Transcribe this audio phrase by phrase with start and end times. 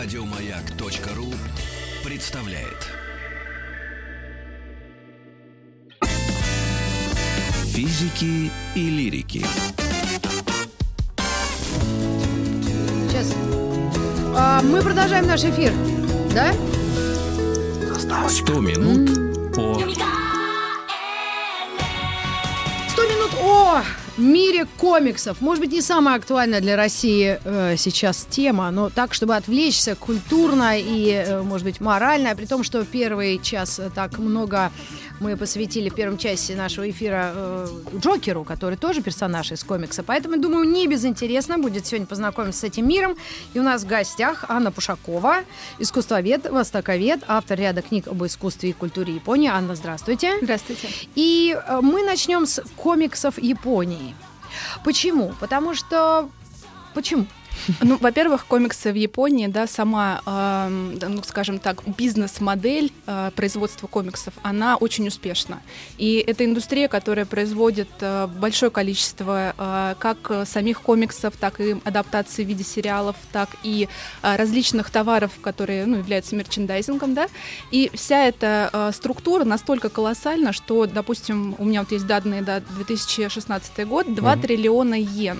[0.00, 1.34] Радиомаяк.ру
[2.04, 2.86] представляет.
[7.64, 9.44] Физики и лирики.
[13.08, 13.34] Сейчас.
[14.36, 15.72] А, мы продолжаем наш эфир.
[16.32, 16.54] Да?
[18.28, 20.07] 100 минут по 100
[24.18, 25.40] мире комиксов.
[25.40, 30.78] Может быть, не самая актуальная для России э, сейчас тема, но так, чтобы отвлечься культурно
[30.78, 34.70] и, э, может быть, морально, при том, что первый час э, так много
[35.20, 40.02] мы посвятили в первом части нашего эфира э, Джокеру, который тоже персонаж из комикса.
[40.02, 43.16] Поэтому, думаю, не безинтересно будет сегодня познакомиться с этим миром.
[43.54, 45.38] И у нас в гостях Анна Пушакова,
[45.78, 49.48] искусствовед, востоковед, автор ряда книг об искусстве и культуре Японии.
[49.48, 50.38] Анна, здравствуйте.
[50.42, 50.88] Здравствуйте.
[51.14, 54.14] И э, мы начнем с комиксов Японии.
[54.84, 55.34] Почему?
[55.40, 56.28] Потому что...
[56.94, 57.26] Почему?
[57.80, 60.68] Ну, во-первых, комиксы в Японии, да, сама, э,
[61.08, 65.60] ну, скажем так, бизнес-модель э, производства комиксов, она очень успешна.
[65.96, 72.44] И это индустрия, которая производит э, большое количество э, как самих комиксов, так и адаптаций
[72.44, 73.88] в виде сериалов, так и
[74.22, 77.28] э, различных товаров, которые, ну, являются мерчендайзингом, да.
[77.70, 82.60] И вся эта э, структура настолько колоссальна, что, допустим, у меня вот есть данные, да,
[82.60, 84.40] 2016 год, 2 mm-hmm.
[84.40, 85.38] триллиона йен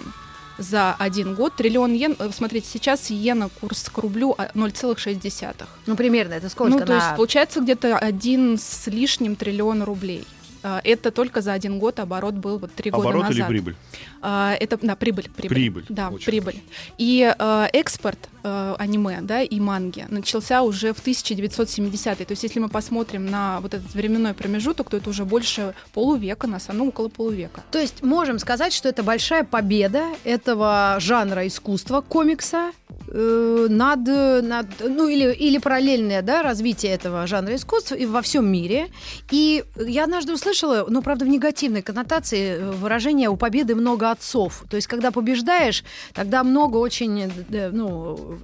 [0.58, 1.54] за один год.
[1.56, 5.42] Триллион йен, э, смотрите, сейчас иена курс к рублю 0,6.
[5.60, 6.78] А, ну, примерно, это сколько?
[6.78, 10.26] Ну, то есть получается где-то один с лишним триллион рублей.
[10.62, 13.20] А, это только за один год оборот был вот три года назад.
[13.20, 13.76] Оборот или прибыль?
[14.20, 15.30] А, это, да, прибыль.
[15.36, 16.54] Прибыль, прибыль да, прибыль.
[16.54, 16.94] Хорошо.
[16.98, 22.24] И э, экспорт э, аниме, да, и манги начался уже в 1970-е.
[22.24, 26.46] То есть если мы посмотрим на вот этот временной промежуток, то это уже больше полувека,
[26.46, 27.62] на самом ну, около полувека.
[27.70, 32.72] То есть можем сказать, что это большая победа этого жанра искусства, комикса,
[33.08, 34.06] э, над,
[34.44, 38.88] над, ну или, или параллельное да, развитие этого жанра искусства и во всем мире.
[39.30, 40.47] И я однажды услышала,
[40.88, 44.64] ну, правда, в негативной коннотации э, выражение «у победы много отцов».
[44.68, 48.38] То есть, когда побеждаешь, тогда много очень, э, ну,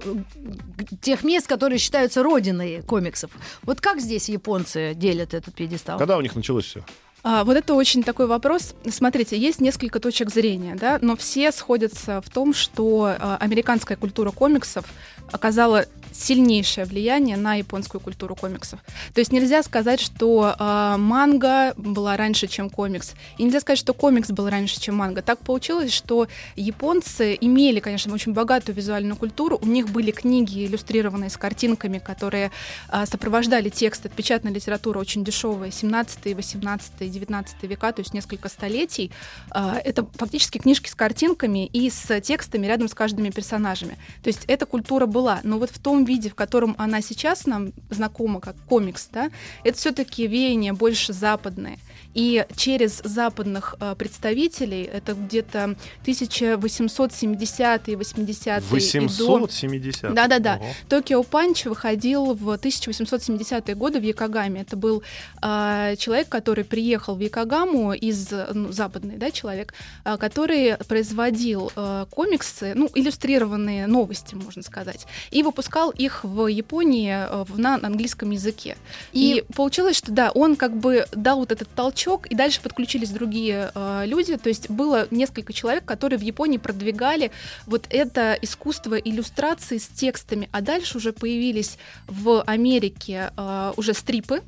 [1.01, 3.31] тех мест, которые считаются родиной комиксов.
[3.63, 5.97] Вот как здесь японцы делят этот пьедестал?
[5.97, 6.83] Когда у них началось все?
[7.27, 8.75] А, вот это очень такой вопрос.
[8.87, 14.29] Смотрите, есть несколько точек зрения, да, но все сходятся в том, что а, американская культура
[14.29, 14.85] комиксов
[15.31, 18.79] оказала сильнейшее влияние на японскую культуру комиксов.
[19.13, 23.93] То есть нельзя сказать, что э, манга была раньше, чем комикс, и нельзя сказать, что
[23.93, 25.21] комикс был раньше, чем манга.
[25.21, 31.29] Так получилось, что японцы имели, конечно, очень богатую визуальную культуру, у них были книги, иллюстрированные
[31.29, 32.51] с картинками, которые
[32.89, 38.47] э, сопровождали текст, это печатная литература очень дешевая, 17, 18, 19 века, то есть несколько
[38.49, 39.11] столетий.
[39.53, 43.97] Э, это фактически книжки с картинками и с текстами рядом с каждыми персонажами.
[44.23, 47.71] То есть эта культура была, но вот в том виде, в котором она сейчас нам
[47.89, 49.31] знакома как комикс, да,
[49.63, 51.77] это все-таки веяние больше западное.
[52.15, 58.61] И через западных э, представителей, это где-то 1870-е, 80-е.
[58.69, 60.61] 870 Да-да-да.
[60.87, 64.61] Токио Панч выходил в 1870-е годы в Якогаме.
[64.61, 65.03] Это был
[65.41, 69.73] э, человек, который приехал в Якогаму из ну, западный, да, человек,
[70.05, 77.13] э, который производил э, комиксы, ну, иллюстрированные новости, можно сказать, и выпускал их в Японии
[77.13, 78.77] э, на английском языке.
[79.11, 82.61] И, и получилось, что да, он как бы дал вот этот толчок толчок, и дальше
[82.61, 84.37] подключились другие э, люди.
[84.37, 87.31] То есть было несколько человек, которые в Японии продвигали
[87.65, 91.77] вот это искусство иллюстрации с текстами, а дальше уже появились
[92.07, 94.41] в Америке э, уже стрипы,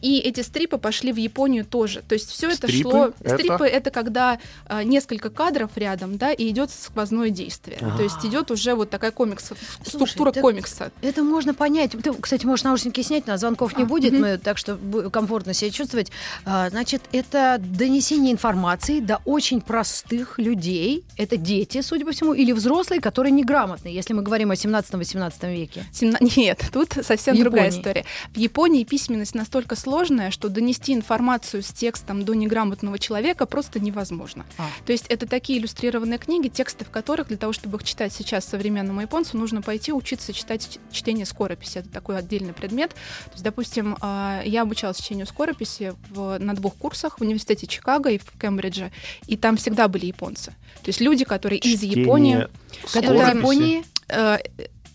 [0.00, 2.02] и эти стрипы пошли в Японию тоже.
[2.06, 3.12] То есть все это шло.
[3.20, 3.34] Это?
[3.34, 4.38] Стрипы это когда
[4.68, 7.78] э, несколько кадров рядом, да, и идет сквозное действие.
[7.80, 7.96] А-а-а.
[7.96, 9.52] То есть идет уже вот такая комикс,
[9.82, 10.92] структура Слушай, комикса.
[11.00, 11.92] Это можно понять.
[11.92, 14.20] Ты, кстати, можешь наушники снять, на звонков не а, будет, угу.
[14.20, 14.76] мы, так что
[15.10, 16.10] комфортно себя чувствовать.
[16.44, 21.04] А, значит, это донесение информации до очень простых людей.
[21.16, 25.84] Это дети, судя по всему, или взрослые, которые неграмотные, если мы говорим о 17-18 веке.
[25.92, 26.36] 17...
[26.36, 28.04] Нет, тут совсем другая история.
[28.32, 34.44] В Японии письменность настолько сложная, что донести информацию с текстом до неграмотного человека просто невозможно.
[34.58, 34.68] А.
[34.84, 38.44] То есть это такие иллюстрированные книги, тексты в которых для того, чтобы их читать сейчас
[38.44, 41.78] современному японцу, нужно пойти учиться читать чтение скорописи.
[41.78, 42.90] Это такой отдельный предмет.
[42.90, 48.10] То есть, допустим, а, я обучалась чтению скорописи в, на двух курсах в университете Чикаго
[48.10, 48.90] и в Кембридже,
[49.26, 50.52] и там всегда были японцы.
[50.82, 52.48] То есть люди, которые Чтение из Японии,
[52.92, 54.38] которые в Японии э,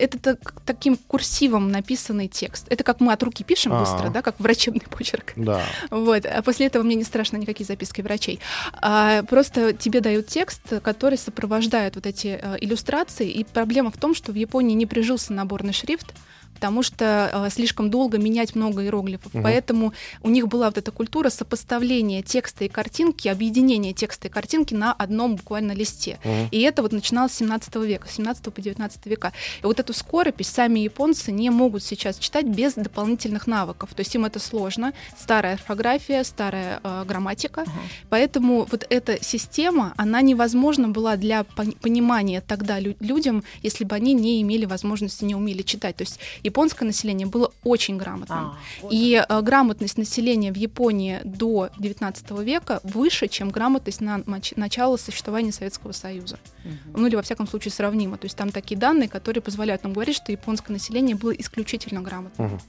[0.00, 2.66] это так, таким курсивом написанный текст.
[2.70, 3.80] Это как мы от руки пишем А.
[3.80, 5.32] быстро, да, как врачебный почерк.
[5.36, 5.62] Да.
[5.90, 6.24] Вот.
[6.24, 8.40] А после этого мне не страшно никакие записки врачей.
[8.80, 13.30] А, просто тебе дают текст, который сопровождает вот эти э, иллюстрации.
[13.30, 16.14] И проблема в том, что в Японии не прижился наборный шрифт,
[16.60, 19.32] потому что э, слишком долго менять много иероглифов.
[19.32, 19.42] Мгм.
[19.42, 24.74] Поэтому у них была вот эта культура сопоставления текста и картинки, объединения текста и картинки
[24.74, 26.18] на одном буквально листе.
[26.22, 26.48] Мгм.
[26.50, 29.32] И это вот начиналось с 17 века, с 17 по 19 века.
[29.62, 33.88] И вот эту скоропись сами японцы не могут сейчас читать без дополнительных навыков.
[33.96, 34.92] То есть им это сложно.
[35.18, 37.64] Старая орфография, старая э, грамматика.
[38.10, 43.94] Поэтому вот эта система, она невозможна была для пон- понимания тогда лю- людям, если бы
[43.96, 45.96] они не имели возможности, не умели читать.
[45.96, 46.18] То есть
[46.50, 48.38] японское население было очень грамотным.
[48.38, 54.22] А, вот И э, грамотность населения в Японии до 19 века выше, чем грамотность на
[54.26, 56.38] мач- начало существования Советского Союза.
[56.94, 58.16] Ну или во всяком случае сравнимо.
[58.16, 62.48] То есть там такие данные, которые позволяют нам говорить, что японское население было исключительно грамотным.
[62.48, 62.60] Мгм.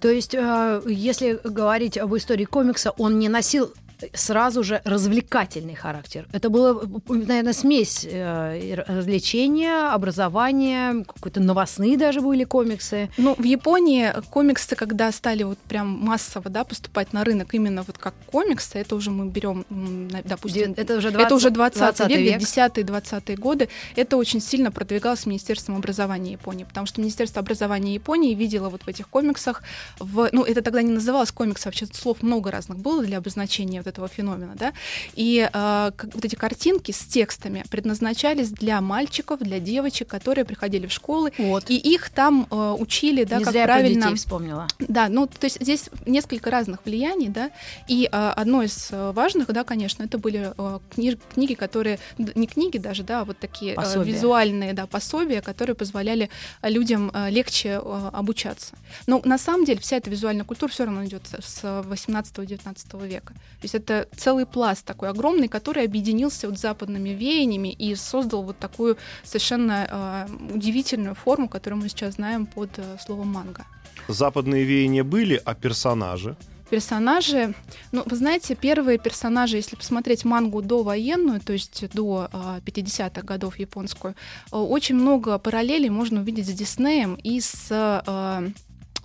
[0.00, 3.72] То есть, э, если говорить об истории комикса, он не носил
[4.14, 6.26] сразу же развлекательный характер.
[6.32, 13.10] Это было, наверное, смесь э, развлечения, образования, какой-то новостные даже были комиксы.
[13.16, 17.98] Ну, в Японии комиксы, когда стали вот прям массово да, поступать на рынок именно вот
[17.98, 19.64] как комиксы, это уже мы берем,
[20.24, 22.40] допустим, Это уже 20, это уже 20 век, век.
[22.40, 23.68] 10-20 годы.
[23.96, 28.88] Это очень сильно продвигалось Министерством образования Японии, потому что Министерство образования Японии видело вот в
[28.88, 29.62] этих комиксах,
[29.98, 33.86] в, ну, это тогда не называлось комикс, вообще слов много разных было для обозначения вот
[33.92, 34.72] этого феномена, да,
[35.14, 40.86] и э, как- вот эти картинки с текстами предназначались для мальчиков, для девочек, которые приходили
[40.86, 41.70] в школы, Вот.
[41.70, 44.02] и их там э, учили, да, не как зря я про правильно...
[44.06, 44.66] детей вспомнила.
[44.78, 47.50] Да, ну то есть здесь несколько разных влияний, да,
[47.88, 52.46] и а, одно из э, важных, да, конечно, это были э, кни- книги, которые не
[52.46, 54.12] книги даже, да, а вот такие э, Пособия.
[54.12, 56.28] визуальные, да, пособия, которые позволяли
[56.62, 58.74] э, людям э, легче э, обучаться.
[59.06, 63.32] Но на самом деле вся эта визуальная культура все равно идет с 18-19 века.
[63.34, 68.42] То есть это целый пласт такой огромный, который объединился вот с западными веяниями и создал
[68.42, 73.64] вот такую совершенно э, удивительную форму, которую мы сейчас знаем под э, словом манга.
[74.08, 76.36] Западные веяния были, а персонажи?
[76.70, 77.52] персонажи,
[77.92, 83.20] ну, вы знаете, первые персонажи, если посмотреть мангу до военную, то есть до а, 50-х
[83.20, 84.14] годов японскую,
[84.50, 88.42] э, очень много параллелей можно увидеть с Диснеем и с а,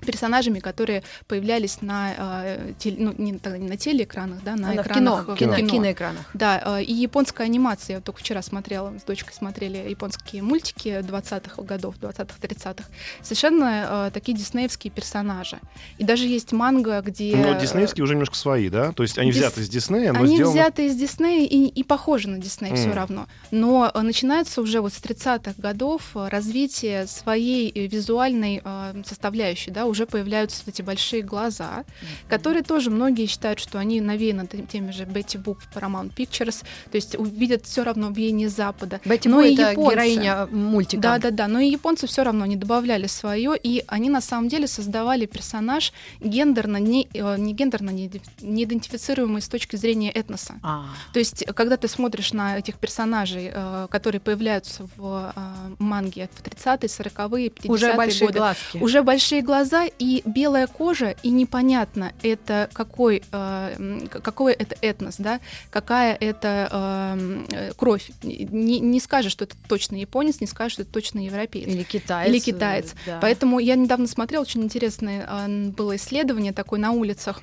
[0.07, 4.81] персонажами, которые появлялись на, а, теле- ну, не, тогда не на телеэкранах, да, на Она
[4.81, 5.69] в экранах кино, э, кино, кино.
[5.69, 6.25] киноэкранах.
[6.33, 7.97] Да, э, и японская анимация.
[7.97, 12.85] Я только вчера смотрела, с дочкой смотрели японские мультики 20-х годов, 20-х, 30-х.
[13.21, 15.59] Совершенно э, такие диснеевские персонажи.
[15.97, 17.35] И даже есть манга, где...
[17.35, 18.91] Но диснеевские уже немножко свои, да?
[18.93, 20.53] То есть они Дис- взяты из Диснея, но Они сделаны...
[20.59, 22.95] взяты из Диснея и, и похожи на Дисней все Мгм.
[22.95, 23.27] равно.
[23.51, 29.71] Но э, начинается уже вот с 30-х годов э, развитие своей э, визуальной э, составляющей,
[29.71, 31.83] да, уже появляются вот эти большие глаза,
[32.29, 37.15] которые тоже многие считают, что они навеяны теми же Бетти Буп Paramount Pictures, то есть
[37.15, 38.99] увидят все равно веяние Запада.
[39.05, 39.91] Бетти Но Бу и это японцы.
[39.95, 41.01] героиня мультика.
[41.01, 41.47] Да, да, да.
[41.47, 45.93] Но и японцы все равно не добавляли свое, и они на самом деле создавали персонаж
[46.19, 48.11] гендерно не, э, не гендерно не,
[48.41, 50.55] не идентифицируемый с точки зрения этноса.
[50.63, 55.41] А, То есть, когда ты смотришь на этих персонажей, э, которые появляются в э,
[55.79, 58.77] манге в 30-е, 40-е, 50-е уже большие годы, глазки.
[58.77, 65.39] уже большие глаза и белая кожа, и непонятно, это какой, э, какой это этнос, да,
[65.69, 68.11] какая это э, э, кровь.
[68.23, 71.67] Не, не скажешь, что это точно японец, не скажешь, что это точно европеец.
[71.67, 72.29] Или китаец.
[72.29, 72.93] Или китаец.
[73.05, 73.19] да.
[73.21, 77.41] Поэтому я недавно смотрела очень интересное а, было исследование такое на улицах.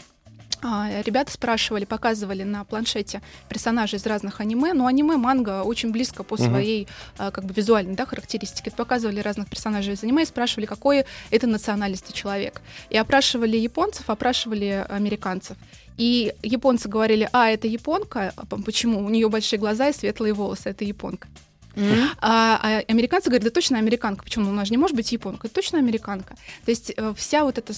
[0.63, 6.23] А, Ребята спрашивали, показывали на планшете персонажей из разных аниме, но аниме, манга очень близко
[6.23, 8.71] по своей а, как бы визуальной да, характеристике.
[8.71, 12.63] Показывали разных персонажей из аниме и спрашивали, какой это национальности человек.
[12.89, 15.59] И опрашивали японцев, опрашивали американцев.
[15.99, 19.05] И японцы говорили, а, это японка, А почему?
[19.05, 21.29] У нее большие глаза и светлые волосы, это японка.
[21.77, 22.09] М?
[22.21, 24.25] А, а американцы говорят, да точно американка.
[24.25, 24.47] Почему?
[24.47, 25.47] Ну, она же не может быть японка.
[25.47, 26.37] Это точно американка.
[26.65, 27.75] То есть э, вся вот эта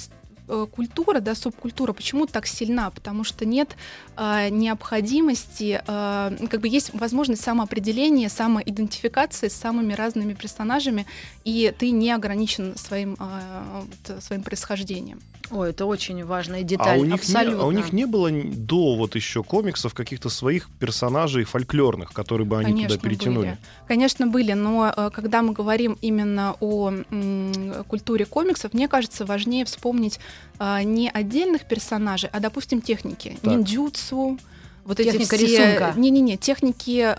[0.46, 2.90] культура, да, субкультура, почему так сильна?
[2.90, 3.76] Потому что нет
[4.16, 11.06] а, необходимости, а, как бы есть возможность самоопределения, самоидентификации с самыми разными персонажами,
[11.44, 15.20] и ты не ограничен своим, а, вот, своим происхождением.
[15.50, 16.98] Ой, это очень важная А деталь.
[16.98, 17.62] у, них не, Абсолютно.
[17.62, 22.58] а у них не было до вот еще комиксов каких-то своих персонажей фольклорных, которые бы
[22.58, 23.46] они Конечно, туда перетянули?
[23.46, 23.58] Были.
[23.88, 29.64] Конечно, были, но э, когда мы говорим именно о м, культуре комиксов, мне кажется, важнее
[29.64, 30.18] вспомнить
[30.58, 33.38] а, не отдельных персонажей, а, допустим, техники.
[33.42, 33.52] Так.
[33.52, 34.38] Ниндзюцу,
[34.86, 35.66] вот Техника эти все...
[35.74, 35.92] рисунка.
[35.96, 37.14] Не-не-не, техники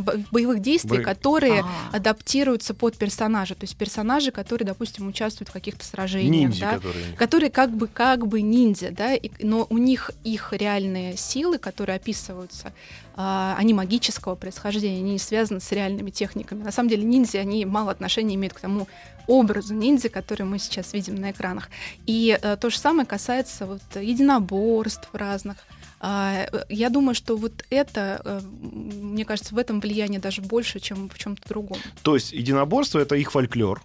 [0.00, 1.96] бо- боевых действий, Бо- которые А.
[1.96, 3.54] адаптируются под персонажа.
[3.54, 6.50] То есть персонажи, которые, допустим, участвуют в каких-то сражениях.
[6.50, 7.12] Ниндзя, да, которые...
[7.16, 11.96] которые как бы как бы ниндзя, да, и- но у них их реальные силы, которые
[11.96, 12.72] описываются,
[13.14, 16.62] а, они магического происхождения, они не связаны с реальными техниками.
[16.62, 18.88] На самом деле ниндзя, они мало отношения имеют к тому
[19.26, 21.68] образу ниндзя, который мы сейчас видим на экранах.
[22.06, 25.56] И э, то же самое касается вот единоборств разных.
[26.00, 30.80] А, э, Я думаю, что вот это, э, мне кажется, в этом влияние даже больше,
[30.80, 31.78] чем в чем-то другом.
[32.02, 33.82] То есть единоборство— это их фольклор.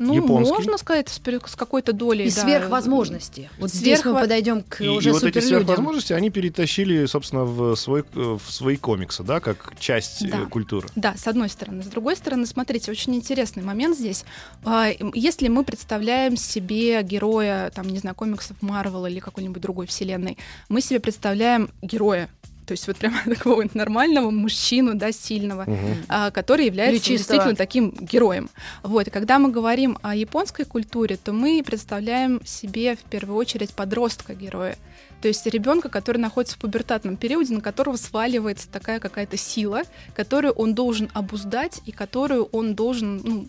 [0.00, 0.50] Ну, Японский?
[0.54, 1.20] можно сказать, с,
[1.56, 2.24] какой-то долей.
[2.24, 3.50] И да, сверхвозможности.
[3.58, 7.76] Вот здесь мы подойдем к И, и уже вот эти сверхвозможности, они перетащили, собственно, в,
[7.76, 10.46] свой, в свои комиксы, да, как часть э, Да.
[10.46, 10.88] культуры.
[10.96, 11.82] Да, с одной стороны.
[11.82, 14.24] С другой стороны, смотрите, очень интересный момент здесь.
[14.64, 20.38] А, Если мы представляем себе героя, там, не знаю, комиксов Марвел или какой-нибудь другой вселенной,
[20.70, 22.30] мы себе представляем героя,
[22.70, 25.66] то есть вот прямо такого нормального мужчину, да, сильного,
[26.08, 28.48] а, который является действительно таким героем.
[28.84, 29.08] Вот.
[29.08, 34.36] И когда мы говорим о японской культуре, то мы представляем себе в первую очередь подростка
[34.36, 34.76] героя.
[35.20, 39.82] То есть ребенка, который находится в пубертатном периоде, на которого сваливается такая какая-то сила,
[40.14, 43.48] которую он должен обуздать и которую он должен ну,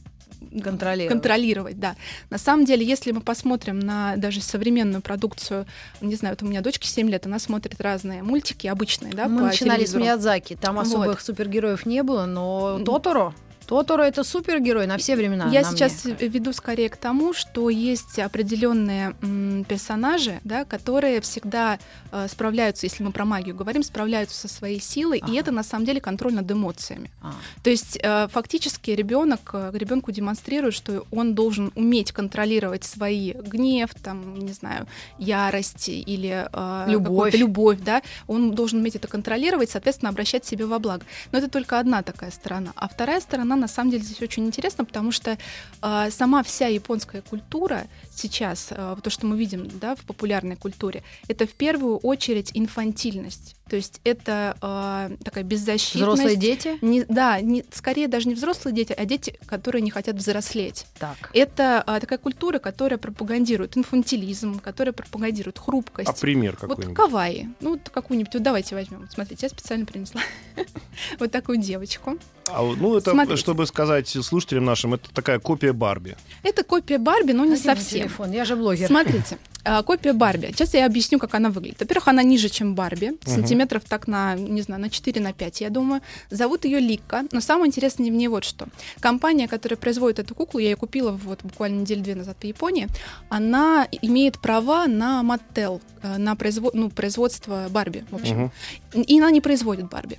[0.64, 1.12] Контролировать.
[1.12, 1.96] контролировать, да.
[2.30, 5.66] На самом деле, если мы посмотрим на даже современную продукцию,
[6.02, 9.40] не знаю, вот у меня дочке 7 лет, она смотрит разные мультики обычные, да, Мы
[9.40, 10.04] по начинали с телевизору.
[10.04, 10.56] Миядзаки.
[10.60, 10.88] Там Вот.
[10.88, 12.80] особых супергероев не было, но.
[12.84, 13.34] Тоторо.
[13.72, 15.50] Тоторо это супергерой на все времена.
[15.50, 16.13] Я сейчас мне.
[16.28, 21.80] веду скорее к тому, что есть определенные м, персонажи, да, которые всегда
[22.12, 25.32] э, справляются, если мы про магию говорим, справляются со своей силой, Ага.
[25.32, 27.10] и это на самом деле контроль над эмоциями.
[27.22, 27.32] А.
[27.63, 34.36] То есть э, фактически ребенок ребенку демонстрирует, что он должен уметь контролировать свои гнев, там,
[34.38, 34.86] не знаю,
[35.18, 37.34] ярость или э, Любовь.
[37.36, 41.06] любовь, да, он должен уметь это контролировать, соответственно, обращать себе во благо.
[41.32, 42.74] Но это только одна такая сторона.
[42.75, 45.38] А вторая сторона, на самом деле, здесь очень интересна, потому что
[45.82, 51.03] э, сама вся японская культура сейчас, э, то, что мы видим да, в популярной культуре,
[51.27, 53.56] это в первую очередь инфантильность.
[53.72, 55.96] То есть это э, такая беззащитность.
[55.96, 56.78] Взрослые дети?
[56.82, 60.86] Не, да, не, скорее даже не взрослые дети, а дети, которые не хотят взрослеть.
[61.00, 61.32] Так.
[61.34, 66.10] Это а, такая культура, которая пропагандирует инфантилизм, которая пропагандирует хрупкость.
[66.10, 66.98] А пример Вот какой-нибудь?
[66.98, 67.50] Кавайи.
[67.62, 68.34] Ну, вот какую-нибудь.
[68.34, 69.08] Вот давайте возьмем.
[69.10, 70.20] Смотрите, я специально принесла
[71.20, 72.18] вот такую девочку.
[72.50, 73.40] А, ну, это, Смотрите.
[73.40, 76.18] чтобы сказать слушателям нашим, это такая копия Барби.
[76.44, 78.01] Это копия Барби, но не мне совсем.
[78.01, 78.88] телефон, я же блогер.
[78.88, 80.48] Смотрите, а, копия Барби.
[80.48, 81.80] Сейчас я объясню, как она выглядит.
[81.80, 83.13] Во-первых, она ниже, чем Барби,
[83.62, 86.01] сантиметров так на, не знаю, на 4 на 5, я думаю.
[86.30, 87.24] Зовут ее Лика.
[87.32, 88.68] Но самое интересное мне вот что.
[89.00, 92.88] Компания, которая производит эту куклу, я ее купила вот буквально неделю-две назад в Японии,
[93.30, 98.51] она имеет права на Mattel, э, на произво- ну, производство Барби, в общем.
[98.94, 99.01] Мгм.
[99.03, 100.18] И она не производит Барби.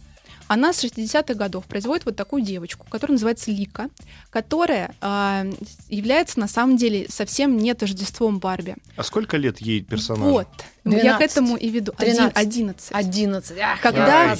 [0.48, 3.88] Она с 60-х годов производит вот такую девочку, которая называется Лика,
[4.30, 5.46] которая а,
[5.88, 8.76] является на самом деле совсем не тождеством Барби.
[8.96, 10.30] А сколько лет ей персонажу?
[10.30, 10.48] Вот.
[10.84, 11.30] Я к 12.
[11.30, 11.92] этому и веду.
[11.96, 12.36] Один- 13.
[12.36, 12.92] 11.
[12.92, 13.58] 11.
[13.58, 14.36] Ах, Когда-.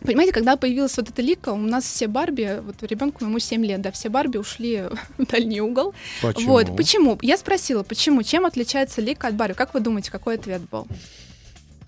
[0.00, 3.80] Понимаете, когда появилась вот эта Лика, у нас все Барби, вот ребенку моему 7 лет,
[3.80, 4.84] да, все Барби ушли
[5.18, 5.92] в дальний угол.
[6.22, 6.52] Почему?
[6.52, 6.76] Вот.
[6.76, 7.18] Почему?
[7.22, 8.22] Я спросила, почему?
[8.22, 9.54] Чем отличается Лика от Барби?
[9.54, 10.86] Как вы думаете, какой ответ был?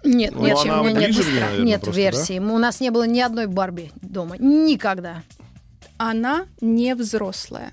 [0.02, 2.38] Нет, Ну, нет, она меня нет, ближе, наверное, нет просто, версии.
[2.38, 4.36] У нас не было ни одной Барби дома.
[4.38, 5.22] Никогда.
[5.98, 7.72] Она не взрослая.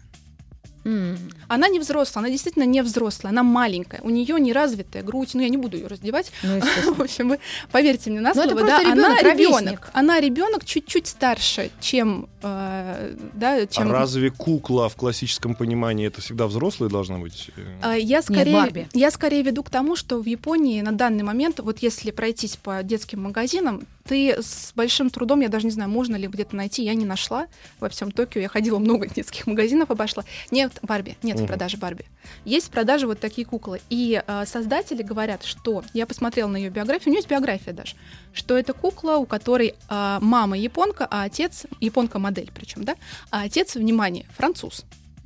[1.47, 5.41] Она не взрослая, она действительно не взрослая, она маленькая, у нее не развитая грудь, ну
[5.41, 6.31] я не буду ее раздевать.
[6.43, 6.59] Ну.
[6.95, 7.39] В общем, вы
[7.71, 9.47] поверьте мне на Ну, это слово, да, она ребёнок, ровесник.
[9.61, 13.91] ребенок, она ребенок чуть-чуть старше, чем, э, да, А чем.
[13.91, 17.49] разве кукла в классическом понимании это всегда взрослые должна быть?
[17.57, 18.87] Э, А, Я скорее, Барби.
[18.93, 22.81] я скорее веду к тому, что в Японии на данный момент, вот если пройтись по
[22.83, 26.93] детским магазинам, ты с большим трудом, я даже не знаю, можно ли где-то найти, я
[26.93, 27.47] не нашла
[27.79, 30.23] во всем Токио, я ходила много детских магазинов, обошла.
[30.51, 31.47] Нет Барби, нет в Мгм.
[31.47, 32.05] продаже Барби.
[32.45, 33.81] Есть в продаже вот такие куклы.
[33.89, 37.95] И э, создатели говорят, что, я посмотрела на ее биографию, у нее есть биография даже,
[38.33, 42.95] что это кукла, у которой э, мама японка, а отец, японка-модель причем, да,
[43.29, 44.85] а отец, внимание, француз.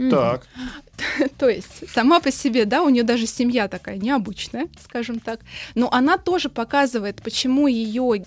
[0.10, 0.48] Так.
[1.38, 5.40] То есть сама по себе, да, у нее даже семья такая необычная, скажем так,
[5.76, 8.24] но она тоже показывает, почему ее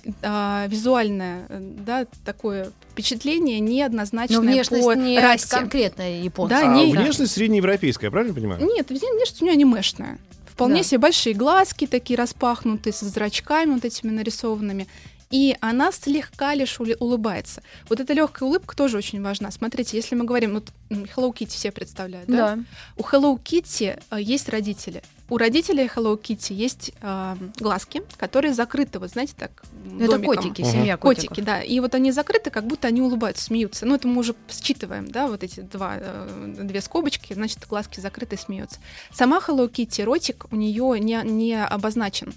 [0.68, 5.48] визуальное, э, да, такое впечатление неоднозначное Но внешность по не расе.
[5.48, 6.62] конкретная японская.
[6.62, 8.64] Да, а не- внешность среднеевропейская, правильно понимаю?
[8.64, 10.18] Нет, внешность у нее анимешная.
[10.46, 10.82] Вполне Да.
[10.84, 14.86] себе большие глазки такие распахнутые, со зрачками вот этими нарисованными.
[15.30, 17.62] И она слегка лишь улыбается.
[17.88, 19.50] Вот эта легкая улыбка тоже очень важна.
[19.50, 22.56] Смотрите, если мы говорим, вот Hello Kitty все представляют, да?
[22.56, 22.62] Да.
[22.96, 25.02] У Hello Kitty э, есть родители.
[25.30, 29.64] У родителей Hello Kitty есть э, глазки, которые закрыты, вот знаете, так
[29.98, 30.36] Это домиком.
[30.36, 31.30] котики, семья котиков.
[31.30, 31.62] Котики, да.
[31.62, 33.86] И вот они закрыты, как будто они улыбаются, смеются.
[33.86, 38.36] Ну, это мы уже считываем, да, вот эти два, э, две скобочки, значит, глазки закрыты,
[38.36, 38.78] смеются.
[39.12, 42.34] Сама Hello Kitty, ротик у нее не, не обозначен.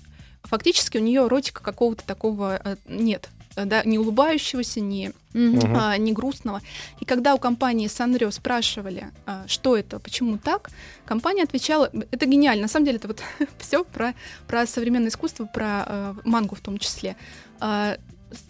[0.49, 3.29] Фактически у нее ротика какого-то такого э, нет.
[3.55, 5.11] Э, Да, не улыбающегося, не.
[5.33, 5.75] Мгм.
[5.75, 6.61] а, не грустного.
[6.99, 10.69] И когда у компании Санрио спрашивали, а, что это, почему так,
[11.05, 13.21] компания отвечала, это гениально, на самом деле это вот
[13.59, 14.13] все про,
[14.47, 17.15] про современное искусство, про э, мангу в том числе.
[17.59, 17.97] А,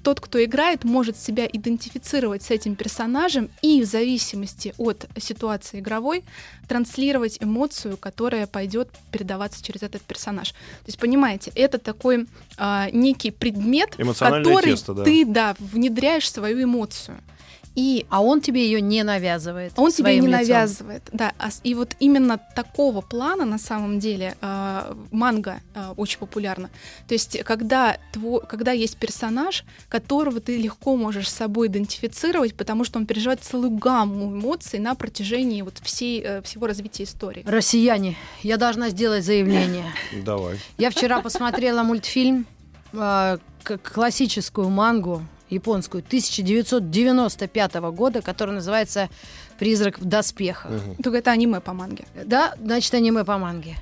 [0.03, 6.23] тот, кто играет, может себя идентифицировать с этим персонажем и в зависимости от ситуации игровой
[6.67, 10.51] транслировать эмоцию, которая пойдет передаваться через этот персонаж.
[10.51, 15.03] То есть, понимаете, это такой а, некий предмет, в который тесто, да.
[15.03, 17.17] ты да, внедряешь свою эмоцию.
[17.77, 19.73] И А он тебе ее не навязывает.
[19.75, 20.31] он тебе не лицом.
[20.31, 21.03] навязывает.
[21.13, 26.71] Да, а и вот именно такого плана на самом деле э, манга э, очень популярна.
[27.07, 32.83] То есть, когда, тво, когда есть персонаж, которого ты легко можешь с собой идентифицировать, потому
[32.83, 37.43] что он переживает целую гамму эмоций на протяжении вот всей, э, всего развития истории.
[37.45, 39.85] Россияне, я должна сделать заявление.
[40.25, 40.57] Давай.
[40.79, 42.47] Я вчера посмотрела мультфильм,
[43.83, 49.09] классическую мангу японскую 1995 года, который называется
[49.59, 50.71] «Призрак в доспехах».
[50.71, 50.95] Мгм.
[51.03, 52.05] Только это аниме по манге.
[52.25, 53.75] Да, значит, аниме по манге.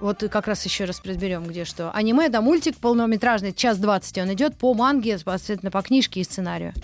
[0.00, 1.90] Вот как раз еще раз разберем, где что.
[1.92, 6.74] Аниме это мультик полнометражный, час двадцать он идет по манге, соответственно, по книжке и сценарию.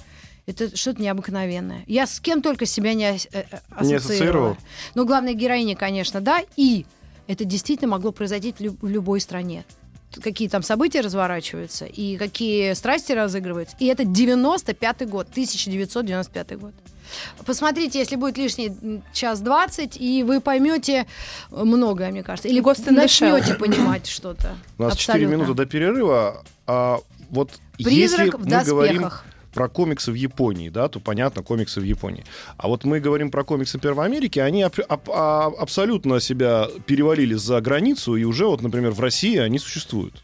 [0.46, 1.84] Это что-то необыкновенное.
[1.86, 3.96] Я с кем только себя не, ос- э, э, Не ассоциировала.
[3.96, 4.56] ассоциировал?
[4.94, 6.40] Ну, главной героине, конечно, да.
[6.56, 6.84] И
[7.28, 9.64] это действительно могло произойти в, лю- в любой стране.
[10.21, 13.76] Какие там события разворачиваются, и какие страсти разыгрываются.
[13.78, 16.73] И это 95-й год, 1995 год.
[17.45, 21.07] Посмотрите, если будет лишний час двадцать, и вы поймете
[21.50, 22.49] многое, мне кажется.
[22.49, 22.92] Или Shell.
[22.92, 24.57] начнете понимать что-то.
[24.78, 25.35] У нас 4 Абсолютно.
[25.35, 26.45] минуты до перерыва.
[26.66, 27.00] А
[27.31, 29.25] вот Призрак если в мы говорим доспехах.
[29.52, 32.25] Про комиксы в Японии, да, то понятно, комиксы в Японии.
[32.56, 37.35] А вот мы говорим про комиксы Первой Америки, они ап- ап- а- абсолютно себя перевалили
[37.35, 40.23] за границу, и уже вот, например, в России они существуют.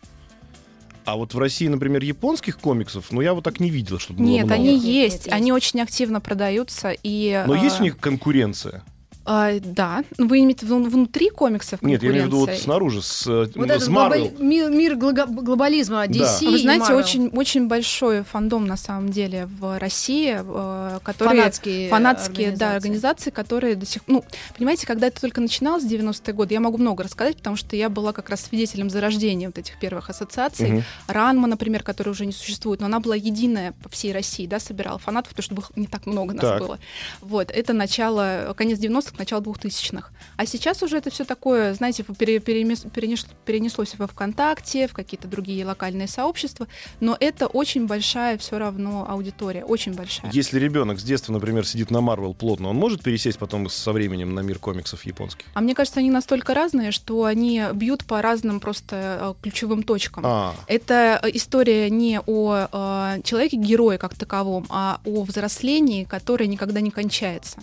[1.04, 4.26] А вот в России, например, японских комиксов, ну я вот так не видел, чтобы было
[4.28, 4.54] Нет, много.
[4.60, 5.28] они Нет, нет, есть, есть.
[5.32, 6.94] они очень активно продаются.
[7.02, 8.82] И, Но есть а, у них конкуренция?
[9.30, 13.02] А, да, вы имеете в виду внутри комиксов Нет, я имею в виду вот снаружи,
[13.02, 13.92] с, э, Вот с Marvel.
[13.92, 16.96] глобали- мир, мир глобализма DC Вы и знаете, Marvel.
[16.98, 22.76] очень, очень большой фандом на самом деле в России, э, которые фанатские, фанатские да, организации.
[22.88, 24.24] организации, которые до сих ну,
[24.56, 27.90] понимаете, когда это только начиналось в 90-е годы, я могу много рассказать, потому что я
[27.90, 30.70] была как раз свидетелем зарождения вот этих первых ассоциаций.
[30.70, 30.84] Мгм.
[31.06, 34.98] Ранма, например, которая уже не существует, но она была единая по всей России, да, собирала
[34.98, 36.60] фанатов, потому что их не так много нас Так.
[36.60, 36.78] было.
[37.20, 40.10] Вот, это начало, конец 90-х, начало 2000-х.
[40.36, 46.08] А сейчас уже это все такое, знаете, пере- перенеслось во ВКонтакте, в какие-то другие локальные
[46.08, 46.66] сообщества,
[47.00, 50.30] но это очень большая все равно аудитория, очень большая.
[50.32, 54.34] Если ребенок с детства, например, сидит на Марвел плотно, он может пересесть потом со временем
[54.34, 55.46] на мир комиксов японских?
[55.54, 60.24] А мне кажется, они настолько разные, что они бьют по разным просто э, ключевым точкам.
[60.26, 66.80] А, Это э, история не о э, человеке-герое как таковом, а о взрослении, которое никогда
[66.80, 67.58] не кончается.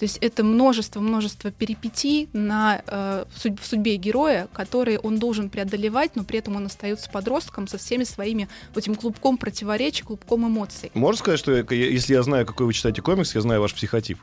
[0.00, 5.50] То есть это множество-множество перипетий на, э, в, судь- в судьбе героя, которые он должен
[5.50, 10.46] преодолевать, но при этом он остается подростком со всеми своими вот этим клубком противоречий, клубком
[10.48, 10.90] эмоций.
[10.94, 14.16] можно сказать, что я- если я знаю, какой вы читаете комикс, я знаю ваш психотип?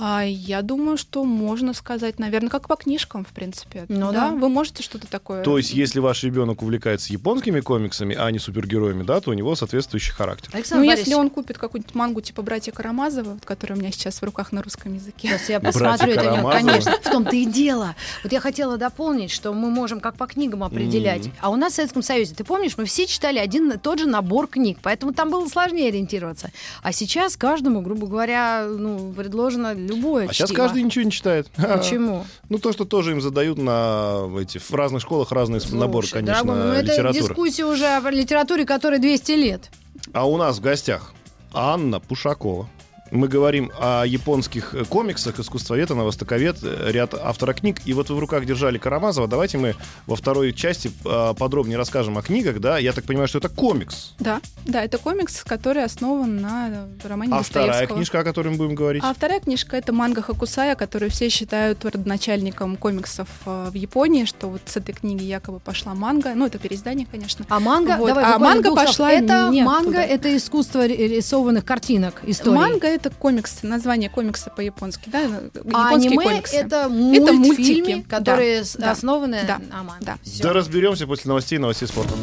[0.00, 3.84] А я думаю, что можно сказать, наверное, как по книжкам, в принципе.
[3.88, 4.28] Ну да.
[4.30, 5.42] Вы можете что-то такое.
[5.42, 9.56] То есть, если ваш ребенок увлекается японскими комиксами, а не супергероями, да, то у него
[9.56, 10.50] соответствующий характер.
[10.52, 13.90] Александр Ну, Борисович, если он купит какую-нибудь мангу типа «Братья Карамазовы», вот, которая у меня
[13.90, 15.07] сейчас в руках на русском языке.
[15.16, 16.92] Сейчас я посмотрю это, конечно.
[16.92, 17.94] В том-то и дело.
[18.22, 21.30] Вот я хотела дополнить, что мы можем как по книгам определять.
[21.40, 24.06] А у нас в Советском Союзе, ты помнишь, мы все читали один и тот же
[24.06, 26.50] набор книг, поэтому там было сложнее ориентироваться.
[26.82, 31.48] А сейчас каждому, грубо говоря, ну, предложено любое А сейчас каждый ничего не читает.
[31.56, 32.24] Почему?
[32.48, 36.44] Ну, то, что тоже им задают на эти, в разных школах разные наборы, Слушай, конечно,
[36.44, 37.28] дорогой ну это литературы.
[37.28, 39.70] дискуссия уже о литературе, которой 200 лет.
[40.12, 41.12] А у нас в гостях
[41.52, 42.68] Анна Пушакова.
[43.10, 47.80] Мы говорим о японских э, комиксах, искусствовед, востоковед, э, ряд автора книг.
[47.86, 49.26] И вот вы в руках держали Карамазова.
[49.26, 49.74] Давайте мы
[50.06, 52.78] во второй части э, подробнее расскажем о книгах, да?
[52.78, 54.14] Я так понимаю, что это комикс.
[54.18, 58.74] Да, да, это комикс, который основан на романе А вторая книжка, о которой мы будем
[58.74, 59.02] говорить?
[59.04, 64.48] А вторая книжка это манга Хакусая, которую все считают родоначальником комиксов э, в Японии, что
[64.48, 66.34] вот с этой книги якобы пошла манга.
[66.34, 67.46] Ну, это переиздание, конечно.
[67.48, 68.08] А манга, Вот.
[68.08, 69.10] давай, А манга пошла.
[69.12, 72.54] Это не манга, это искусство ри- рисованных картинок, истории.
[72.56, 75.20] Манга это комикс, название комикса по-японски, да?
[75.20, 76.56] а японские аниме комиксы.
[76.56, 80.04] это мультики, мультфильмы, да, которые с- да, основаны да, на манге.
[80.04, 80.18] да.
[80.24, 80.42] Всё.
[80.42, 82.14] Да разберемся после новостей и новостей спорта.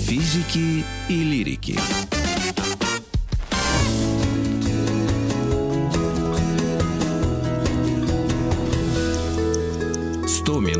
[0.00, 1.78] Физики и лирики.
[10.26, 10.79] Сто минут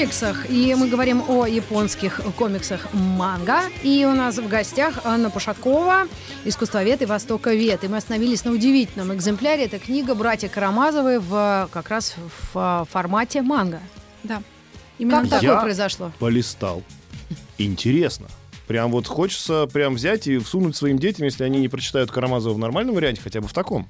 [0.00, 3.64] комиксах, и мы говорим о японских комиксах манга.
[3.82, 6.06] И у нас в гостях Анна Пушакова,
[6.46, 7.84] искусствовед и востоковед.
[7.84, 9.64] И мы остановились на удивительном экземпляре.
[9.66, 13.80] Это книга «Братья Карамазовы» в, как раз в а, формате манга.
[14.22, 14.42] Да.
[14.98, 15.40] Именно Как так.
[15.42, 16.12] такое произошло?
[16.18, 16.82] Полистал.
[17.58, 18.28] Интересно.
[18.68, 22.58] Прям вот хочется прям взять и всунуть своим детям, если они не прочитают Карамазова в
[22.58, 23.86] нормальном варианте, хотя бы в таком.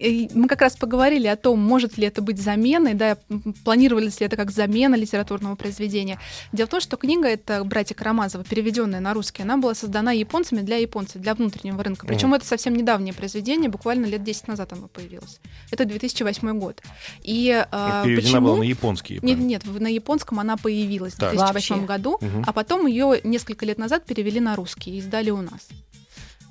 [0.00, 3.18] Мы как раз поговорили о том, может ли это быть заменой, да,
[3.64, 6.18] планировалось ли это как замена литературного произведения.
[6.52, 10.60] Дело в том, что книга это «Братья Карамазовы», переведенная на русский, она была создана японцами
[10.62, 12.06] для японцев, для внутреннего рынка.
[12.06, 12.34] Причем Мгм.
[12.36, 15.38] это совсем недавнее произведение, буквально лет 10 назад оно появилось.
[15.70, 16.80] Это 2008 год.
[17.22, 18.46] И а, Переведена почему...
[18.46, 19.18] была на японский.
[19.22, 21.34] Нет, нет, на японском она появилась Так.
[21.34, 21.86] в 2008 Вообще.
[21.86, 22.44] году, Мгм.
[22.46, 25.68] а потом ее несколько лет назад перевели на русский и издали у нас.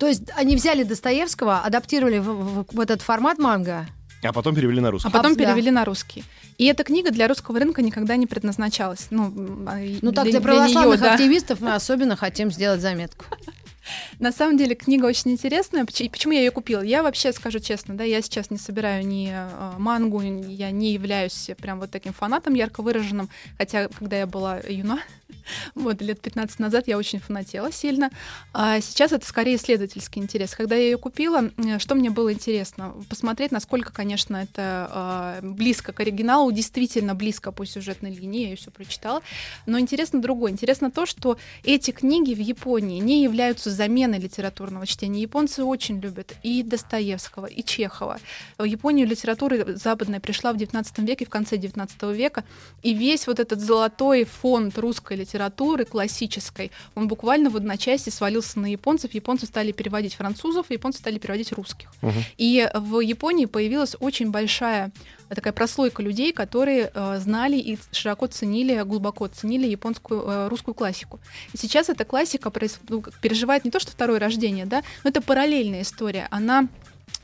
[0.00, 3.86] То есть они взяли Достоевского, адаптировали в, в- в этот формат манга.
[4.22, 5.10] А потом перевели на А русский.
[5.10, 5.44] потом да.
[5.44, 6.24] перевели на русский.
[6.58, 9.06] И эта книга для русского рынка никогда не предназначалась.
[9.10, 9.32] Ну,
[9.66, 11.12] а Ну так, для православных да.
[11.14, 13.24] активистов мы особенно хотим сделать заметку.
[14.18, 15.84] На самом деле книга очень интересная.
[15.86, 16.82] Поч- Почему я ее купила?
[16.82, 21.50] Я вообще скажу честно, да, я сейчас не собираю ни э, мангу, я не являюсь
[21.60, 25.00] прям вот таким фанатом ярко выраженным, хотя когда я была юна,
[25.74, 28.10] вот лет 15 назад я очень фанатела сильно.
[28.52, 30.54] А сейчас это скорее исследовательский интерес.
[30.54, 32.94] Когда я ее купила, э, что мне было интересно?
[33.08, 38.56] Посмотреть, насколько, конечно, это э, близко к оригиналу, действительно близко по сюжетной линии, я ее
[38.56, 39.22] все прочитала.
[39.66, 40.52] Но интересно другое.
[40.52, 45.22] Интересно то, что эти книги в Японии не являются заменой литературного чтения.
[45.22, 48.18] Японцы очень любят и Достоевского, и Чехова.
[48.58, 52.44] В Японию литература западная пришла в XIX веке, в конце XIX века,
[52.82, 58.66] и весь вот этот золотой фонд русской литературы, классической, он буквально в одночасье свалился на
[58.66, 59.14] японцев.
[59.14, 61.92] Японцы стали переводить французов, японцы стали переводить русских.
[62.02, 62.24] Мгм.
[62.36, 64.90] И в Японии появилась очень большая
[65.34, 71.20] такая прослойка людей, которые э, знали и широко ценили, глубоко ценили японскую, э, русскую классику.
[71.52, 75.22] И сейчас эта классика проис- ну, переживает не то, что второе рождение, да, но это
[75.22, 76.26] параллельная история.
[76.30, 76.68] Она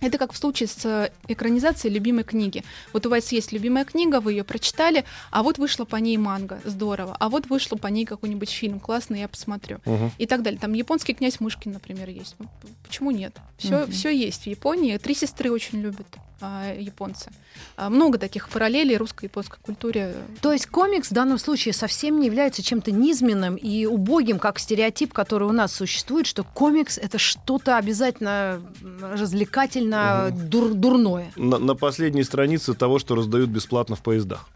[0.01, 2.65] это как в случае с э, экранизацией любимой книги.
[2.93, 6.61] Вот у вас есть любимая книга, вы ее прочитали, а вот вышла по ней манга,
[6.65, 9.79] здорово, а вот вышел по ней какой-нибудь фильм, классный, я посмотрю.
[9.85, 10.13] Мгм.
[10.19, 10.61] И так далее.
[10.61, 12.37] Там японский князь Мышкин, например, есть.
[12.39, 12.47] Ну,
[12.87, 13.37] Почему нет?
[13.59, 13.93] Все, Мгм.
[13.93, 14.97] все есть в Японии.
[14.99, 16.07] Три сестры очень любят
[16.41, 17.31] японцы.
[17.77, 20.15] А, много таких параллелей русско-японской культуре.
[20.43, 25.13] То есть комикс в данном случае совсем не является чем-то низменным и убогим, как стереотип,
[25.13, 28.61] который у нас существует, что комикс это что-то обязательно
[29.01, 31.33] развлекательно дур- дурное.
[31.37, 34.49] На, на последней странице того, что раздают бесплатно в поездах.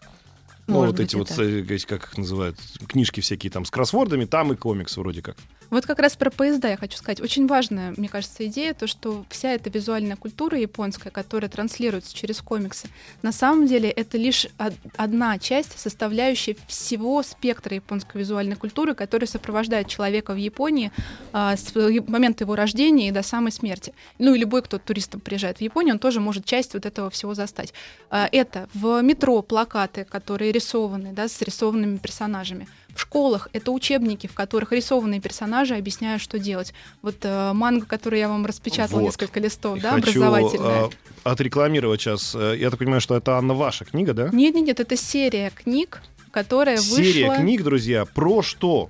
[0.67, 1.43] Ну, Может вот быть, эти вот, это.
[1.43, 5.37] э, как их называют, книжки всякие там с кроссвордами, там и комикс вроде как.
[5.71, 7.21] Вот как раз про поезда я хочу сказать.
[7.21, 12.41] Очень важная, мне кажется, идея, то, что вся эта визуальная культура японская, которая транслируется через
[12.41, 12.89] комиксы,
[13.23, 19.29] на самом деле это лишь од- одна часть, составляющая всего спектра японской визуальной культуры, которая
[19.29, 20.91] сопровождает человека в Японии
[21.33, 21.73] а, с
[22.09, 23.95] момента его рождения и до самой смерти.
[24.19, 27.35] Ну и любой, кто туристом приезжает в Японию, он тоже может часть вот этого всего
[27.35, 27.73] застать.
[28.11, 32.67] А, Это в метро плакаты, которые рисованы, да, с рисованными персонажами.
[32.95, 36.73] В школах это учебники, в которых рисованные персонажи объясняют, что делать.
[37.03, 39.07] Вот э, манга, которую я вам распечатала, Вот.
[39.07, 40.87] несколько листов, И да, Хочу образовательная.
[40.87, 40.89] э,
[41.25, 42.35] отрекламировать сейчас.
[42.35, 44.31] э, Я так понимаю, что это Анна ваша книга, да?
[44.33, 47.37] Нет, нет, нет, это серия книг, которая Серия вышла.
[47.43, 48.89] книг, друзья, про что?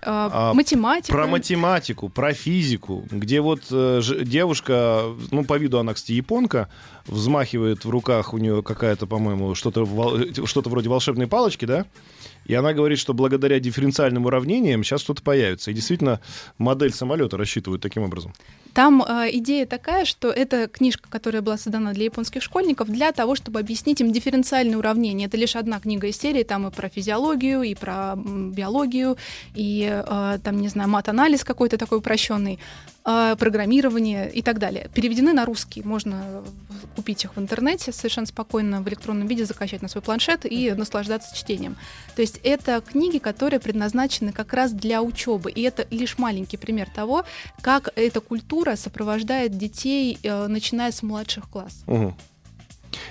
[0.00, 1.12] э, а, математика.
[1.12, 6.68] Про математику, про физику, где вот э, ж- девушка, ну, по виду она, кстати, японка,
[7.06, 11.84] взмахивает в руках у нее какая-то, по-моему, что-то вол- что-то вроде волшебной палочки, да?
[12.48, 15.70] И она говорит, что благодаря дифференциальным уравнениям сейчас что-то появится.
[15.70, 16.20] И действительно,
[16.56, 18.32] модель самолета рассчитывают таким образом.
[18.72, 23.34] Там э, идея такая, что это книжка, которая была создана для японских школьников, для того,
[23.34, 25.26] чтобы объяснить им дифференциальные уравнения.
[25.26, 29.18] Это лишь одна книга из серии, там и про физиологию, и про биологию,
[29.54, 32.58] и э, там, не знаю, мат-анализ какой-то такой упрощенный.
[33.08, 34.90] Э, программирование и так далее.
[34.94, 35.82] Переведены на русский.
[35.82, 36.44] Можно
[36.94, 41.34] купить их в интернете совершенно спокойно в электронном виде, закачать на свой планшет и наслаждаться
[41.34, 41.76] чтением.
[42.14, 45.50] То есть это книги, которые предназначены как раз для учебы.
[45.50, 47.24] И это лишь маленький пример того,
[47.62, 51.82] как эта культура сопровождает детей, э, начиная с младших классов.
[51.86, 52.14] Угу.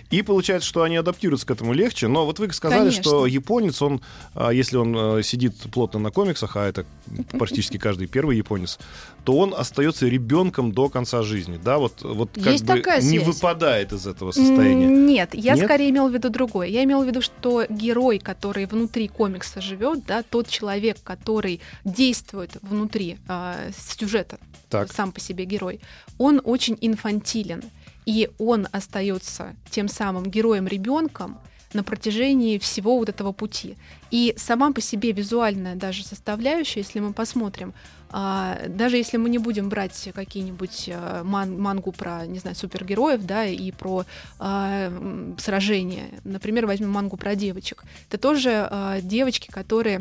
[0.09, 2.07] И получается, что они адаптируются к этому легче.
[2.07, 3.03] Но вот вы сказали, Конечно.
[3.03, 4.01] что японец, он,
[4.33, 6.85] а, если он а, сидит плотно на комиксах, а это
[7.31, 8.79] практически каждый первый японец,
[9.23, 11.59] то он остается ребенком до конца жизни.
[11.61, 13.25] Да, вот, вот как Есть бы такая не связь?
[13.25, 14.87] выпадает из этого состояния.
[14.87, 15.65] Нет, я Нет?
[15.65, 16.67] скорее имела в виду другое.
[16.67, 22.51] Я имела в виду, что герой, который внутри комикса живет, да, тот человек, который действует
[22.61, 23.55] внутри а,
[23.99, 24.91] сюжета, Так.
[24.93, 25.81] сам по себе герой,
[26.17, 27.63] он очень инфантилен.
[28.07, 31.37] И он остается тем самым героем-ребенком
[31.73, 33.75] на протяжении всего вот этого пути.
[34.11, 37.73] И сама по себе визуальная даже составляющая, если мы посмотрим,
[38.09, 43.25] а, даже если мы не будем брать какие-нибудь а, ман- мангу про, не знаю, супергероев,
[43.25, 44.05] да, и про
[44.39, 49.99] м, сражения, например, возьмем мангу про девочек, это тоже а, девочки, которые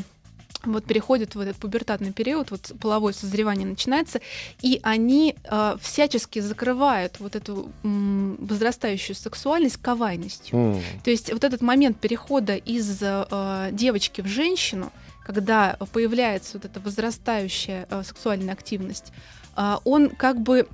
[0.73, 4.21] вот переходят в этот пубертатный период, вот половое созревание начинается,
[4.63, 10.59] и они э, всячески закрывают вот эту м, возрастающую сексуальность кавайностью.
[10.59, 10.83] М.
[11.05, 14.93] То есть вот этот момент перехода из э, девочки в женщину,
[15.25, 19.13] когда появляется вот эта возрастающая э, сексуальная активность,
[19.85, 20.67] он как бы,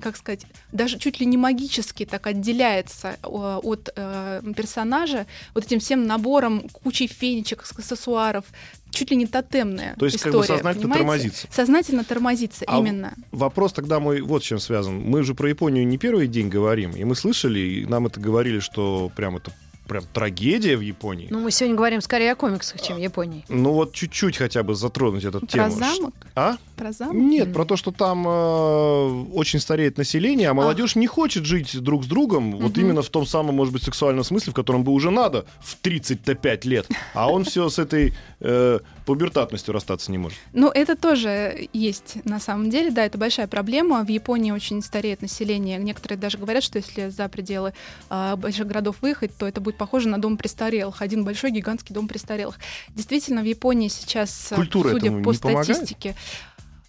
[0.00, 6.06] как сказать, даже чуть ли не магически так отделяется от э, персонажа вот этим всем
[6.06, 8.44] набором кучей фенечек, аксессуаров,
[8.90, 10.98] чуть ли не тотемная То есть как история, бы сознательно понимаете?
[10.98, 11.46] тормозится.
[11.50, 13.14] Сознательно тормозится, А именно.
[13.30, 15.00] Вопрос тогда мой вот с чем связан.
[15.00, 18.60] Мы же про Японию не первый день говорим, и мы слышали, и нам это говорили,
[18.60, 19.52] что прям это
[19.86, 21.26] прям трагедия в Японии.
[21.30, 23.44] Ну, мы сегодня говорим скорее о комиксах, чем Японии.
[23.50, 25.70] Ну вот чуть-чуть хотя бы затронуть эту Про тему.
[25.70, 26.14] замок?
[26.34, 26.56] А?
[26.76, 27.14] Про замок?
[27.14, 32.04] Нет, про то, что там э, очень стареет население, а молодежь не хочет жить друг
[32.04, 32.80] с другом, вот Мгм.
[32.80, 36.64] именно в том самом, может быть, сексуальном смысле, в котором бы уже надо в 35
[36.64, 40.38] лет, а он все с этой э, пубертатностью расстаться не может.
[40.52, 44.04] Ну, это тоже есть на самом деле, да, это большая проблема.
[44.04, 45.78] В Японии очень стареет население.
[45.78, 47.72] Некоторые даже говорят, что если за пределы
[48.08, 51.02] а, больших городов выехать, то это будет похоже на дом престарелых.
[51.02, 52.58] Один большой гигантский дом престарелых.
[52.94, 56.16] Действительно, в Японии сейчас, а, Культура судя по не помогает?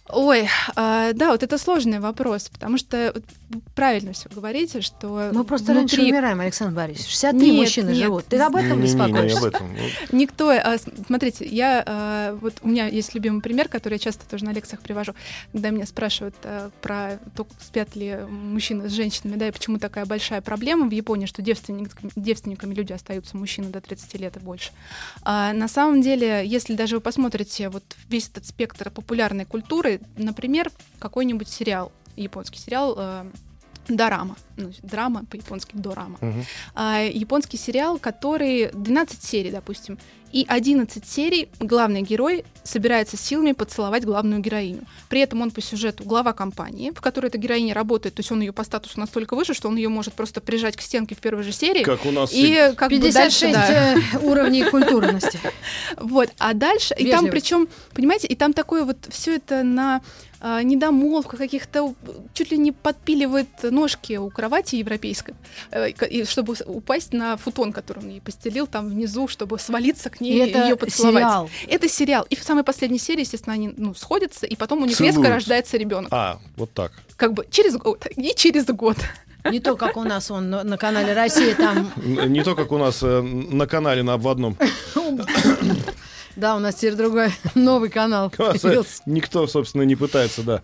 [0.08, 3.12] Ой, а, да, вот это сложный вопрос, потому что
[3.74, 7.10] правильно все говорите, что Мы просто раньше внутри умираем, Александр Борисович.
[7.10, 7.96] 63 Нет, мужчины нет.
[7.96, 8.24] живут.
[8.26, 9.38] Ты об этом не беспокоишься?
[9.38, 9.68] об этом.
[10.12, 14.44] Никто, а, смотрите, я а, вот у меня есть любимый пример, который я часто тоже
[14.44, 15.14] на лекциях привожу,
[15.52, 16.36] когда меня спрашивают
[16.80, 21.26] про то, спят ли мужчины с женщинами, да, и почему такая большая проблема в Японии,
[21.26, 24.70] что девственник- девственниками люди остаются мужчины до 30 лет и больше.
[25.24, 31.48] На самом деле, если даже вы посмотрите вот весь этот спектр популярной культуры, например, какой-нибудь
[31.48, 33.24] сериал, японский сериал э,
[33.88, 36.18] Дорама, ну, драма по-японски дорама.
[36.20, 36.44] Мгм.
[36.74, 39.98] А, японский сериал, который 12 серий, допустим,
[40.32, 44.82] и 11 серий главный герой собирается силами поцеловать главную героиню.
[45.08, 48.40] При этом он по сюжету глава компании, в которой эта героиня работает, то есть он
[48.40, 51.44] ее по статусу настолько выше, что он ее может просто прижать к стенке в первой
[51.44, 51.84] же серии.
[51.84, 53.94] Как у нас И как бы 56 дальше, да.
[53.94, 55.40] э, уровней культурности.
[55.96, 60.02] Вот, а дальше, и там причем, понимаете, и там такое вот все это на
[60.40, 61.94] недомолвках каких-то,
[62.34, 65.34] чуть ли не подпиливает ножки у кровати европейской,
[65.70, 70.20] э, и чтобы упасть на футон, который он ей постелил там внизу, чтобы свалиться к
[70.20, 71.22] И ней и это ее поцеловать.
[71.22, 71.50] сериал.
[71.68, 72.26] Это сериал.
[72.30, 75.20] И в самой последней серии, естественно, они ну, сходятся, и потом у них Целуются.
[75.20, 76.08] резко рождается ребенок.
[76.12, 76.92] А, вот так.
[77.16, 78.06] Как бы через год.
[78.16, 78.96] И через год.
[79.50, 81.92] Не то, как у нас он на на канале Россия, там...
[82.04, 84.56] Не то, как у нас э, на канале на обводном.
[86.36, 88.30] Да, у нас теперь другой новый канал.
[89.06, 90.62] Никто, собственно, не пытается, да,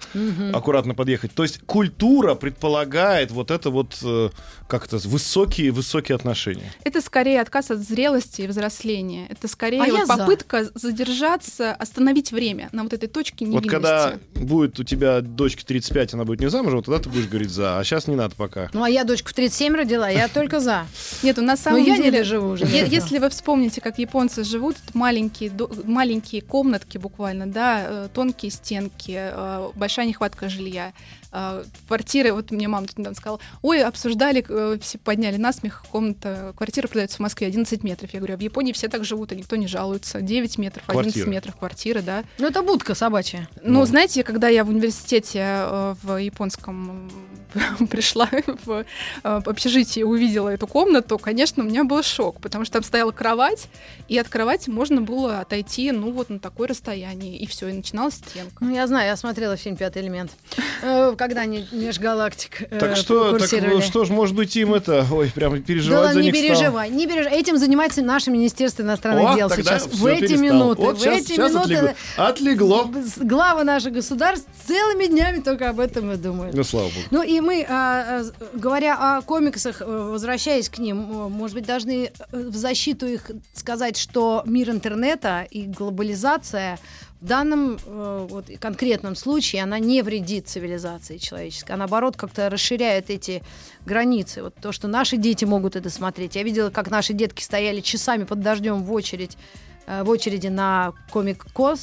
[0.52, 1.32] аккуратно подъехать.
[1.34, 4.30] То есть культура предполагает вот это вот, э,
[4.68, 6.72] как это, высокие-высокие отношения.
[6.84, 9.26] Это скорее отказ от зрелости и взросления.
[9.28, 10.16] Это скорее А вот за.
[10.16, 13.68] попытка задержаться, остановить время на вот этой точке Вот невинности.
[13.68, 17.50] когда будет у тебя дочке 35, она будет не замужем, вот тогда ты будешь говорить
[17.50, 18.70] за, а сейчас не надо пока.
[18.72, 20.86] Ну, а я дочку в 37 родила, я только за.
[21.22, 22.18] Нет, у нас Но самом я не деле...
[22.18, 22.66] доживу уже.
[22.66, 25.50] Если вы вспомните, как японцы живут, маленькие,
[25.84, 30.92] маленькие комнатки буквально, да, э, тонкие стенки, э, большая нехватка жилья,
[31.32, 36.52] э, квартиры, вот мне мама тут недавно сказала, ой, обсуждали, э, все подняли насмех, комната,
[36.56, 38.12] квартира продается в Москве 11 метров.
[38.12, 40.20] Я говорю, а в Японии все так живут, и никто не жалуется.
[40.20, 41.30] 9 метров, 11 Квартира.
[41.30, 42.24] метров квартира, да.
[42.38, 43.48] Ну, это будка собачья.
[43.62, 43.86] Ну, Ну.
[43.86, 47.10] знаете, когда я в университете э, в японском
[47.90, 48.28] пришла
[48.64, 48.84] в
[49.24, 53.68] общежитие и увидела эту комнату, конечно, у меня был шок, потому что там стояла кровать,
[54.08, 58.14] и от кровати можно было отойти, ну, вот на такое расстояние, и все, и начиналась
[58.14, 58.56] стенка.
[58.64, 60.32] Ну, я знаю, я смотрела фильм «Пятый элемент»,
[61.26, 66.08] когда они межгалактик Так что, так, что ж, может быть, им это, ой, прям переживать
[66.08, 67.38] да, за не них переживай, не переживай.
[67.38, 69.86] Этим занимается наше Министерство иностранных О, дел сейчас.
[69.86, 70.40] В эти перестал.
[70.40, 70.82] минуты.
[70.82, 72.80] Вот в сейчас- эти сейчас минуты отлегло.
[72.82, 72.90] Отлегло.
[73.20, 76.54] главы наших государств целыми днями только об этом и думают.
[76.54, 77.06] Ну, слава богу.
[77.10, 81.66] Ну и мы, а, а, говоря о комиксах, э, возвращаясь к ним, э, может быть,
[81.66, 86.78] должны э, в защиту их сказать, что мир интернета и глобализация
[87.22, 93.10] в данном э, вот, конкретном случае она не вредит цивилизации человеческой, а наоборот как-то расширяет
[93.10, 93.44] эти
[93.86, 94.42] границы.
[94.42, 96.34] Вот то, что наши дети могут это смотреть.
[96.34, 99.38] Я видела, как наши детки стояли часами под дождем в очередь
[99.86, 101.80] в очереди на комик кон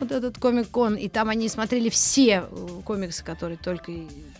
[0.00, 3.92] вот этот комик кон и там они смотрели все э, комиксы которые только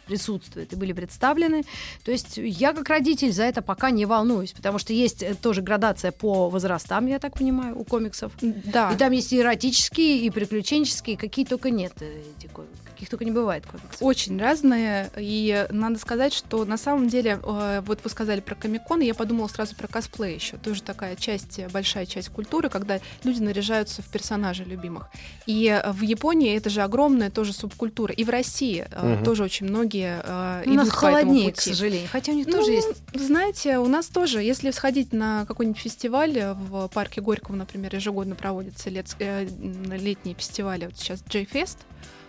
[0.06, 1.64] присутствуют и были представлены.
[2.04, 5.62] То есть я как родитель за это пока не волнуюсь потому что есть э, тоже
[5.62, 8.32] градация по возрастам я так понимаю у комиксов.
[8.40, 8.92] Да.
[8.92, 13.24] и там есть и эротические и приключенческие какие только нет э, эти комиксы каких только
[13.24, 18.10] не бывает комиксов Очень разные, и надо сказать, что на самом деле, э, вот вы
[18.10, 22.06] сказали про комикон, и я подумала сразу про косплей еще, тоже такая часть, э, большая
[22.06, 25.08] часть культуры, когда люди наряжаются в персонажей любимых.
[25.46, 29.24] И э, в Японии это же огромная тоже субкультура, и в России Мгм.
[29.24, 31.70] тоже очень многие э, у нас идут по этому холоднее к пути.
[31.70, 35.80] сожалению хотя у них Ну, тоже есть Знаете, у нас тоже, если сходить на какой-нибудь
[35.80, 41.78] фестиваль в парке Горького, например, ежегодно проводятся лет, летние фестивали, вот сейчас J-Fest,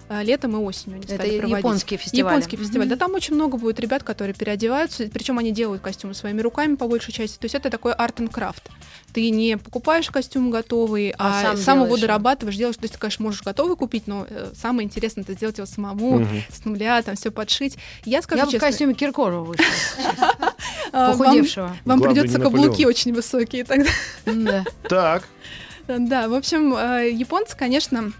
[0.10, 1.58] летом и осенью они это стали проводить.
[1.58, 2.88] японские фестивали Японский фестиваль.
[2.88, 2.98] Мгм.
[2.98, 6.88] Да там очень много будет ребят, которые переодеваются, причем они делают костюмы своими руками по
[6.88, 7.38] большей части.
[7.38, 8.70] То есть это такой арт and крафт.
[9.14, 12.78] Ты не покупаешь костюм готовый, А а, сам сам, его дорабатываешь, делаешь.
[12.78, 16.20] То есть ты, конечно, можешь готовый купить, но э, самое интересное это сделать его самому,
[16.22, 16.44] Мгм.
[16.52, 17.78] с нуля, там все подшить.
[18.06, 19.66] Я скажу я бы в честно, костюме Киркорова вышла
[20.92, 23.90] а, вам- похудевшего Вам придется каблуки очень высокие тогда.
[24.26, 24.66] Да.
[24.90, 25.24] Так,
[25.88, 28.14] Да, в общем, э, японцы, конечно,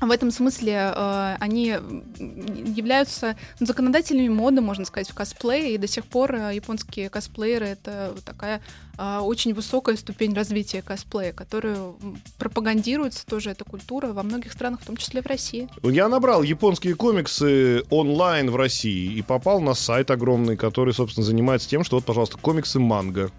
[0.00, 5.88] в этом смысле э, они являются ну, законодателями моды, можно сказать, в косплее, и до
[5.88, 8.60] сих пор э, японские косплееры— это такая
[8.98, 11.96] э, очень высокая ступень развития косплея, которую
[12.38, 15.68] пропагандируется тоже эта культура во многих странах, в том числе в России.
[15.82, 21.68] я набрал японские комиксы онлайн в России и попал на сайт огромный, который, собственно, занимается
[21.68, 23.30] тем, что вот, пожалуйста, комиксы манго.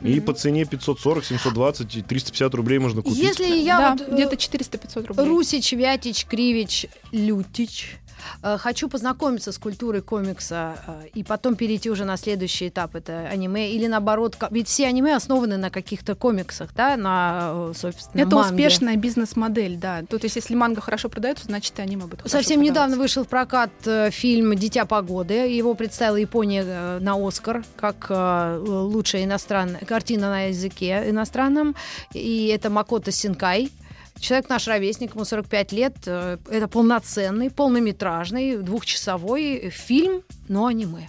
[0.00, 3.18] И по цене 540, 720 и 350 рублей можно купить.
[3.18, 5.26] Если я да, вот, э, где-то 400-500 рублей.
[5.26, 7.98] Русич, Вятич, Кривич, Лютич.
[8.42, 13.28] Э, Хочу познакомиться с культурой комикса э, и потом перейти уже на следующий этап, это
[13.28, 18.36] аниме, или наоборот, ведь все аниме основаны на каких-то комиксах, да, на, э, собственно, Это
[18.36, 18.50] манге.
[18.50, 20.02] успешная бизнес-модель, да.
[20.08, 23.70] То есть, если манга хорошо продается, значит, и аниме будет Совсем недавно вышел в прокат
[24.10, 25.34] фильм «Дитя погоды».
[25.34, 31.74] Его представила Япония на «Оскар» как лучшая иностранная картина на языке иностранном.
[32.12, 33.70] И это Макото Синкай.
[34.18, 35.96] Человек наш ровесник, ему 45 лет.
[36.06, 41.08] Э, Это полноценный, полнометражный, двухчасовой фильм, но аниме.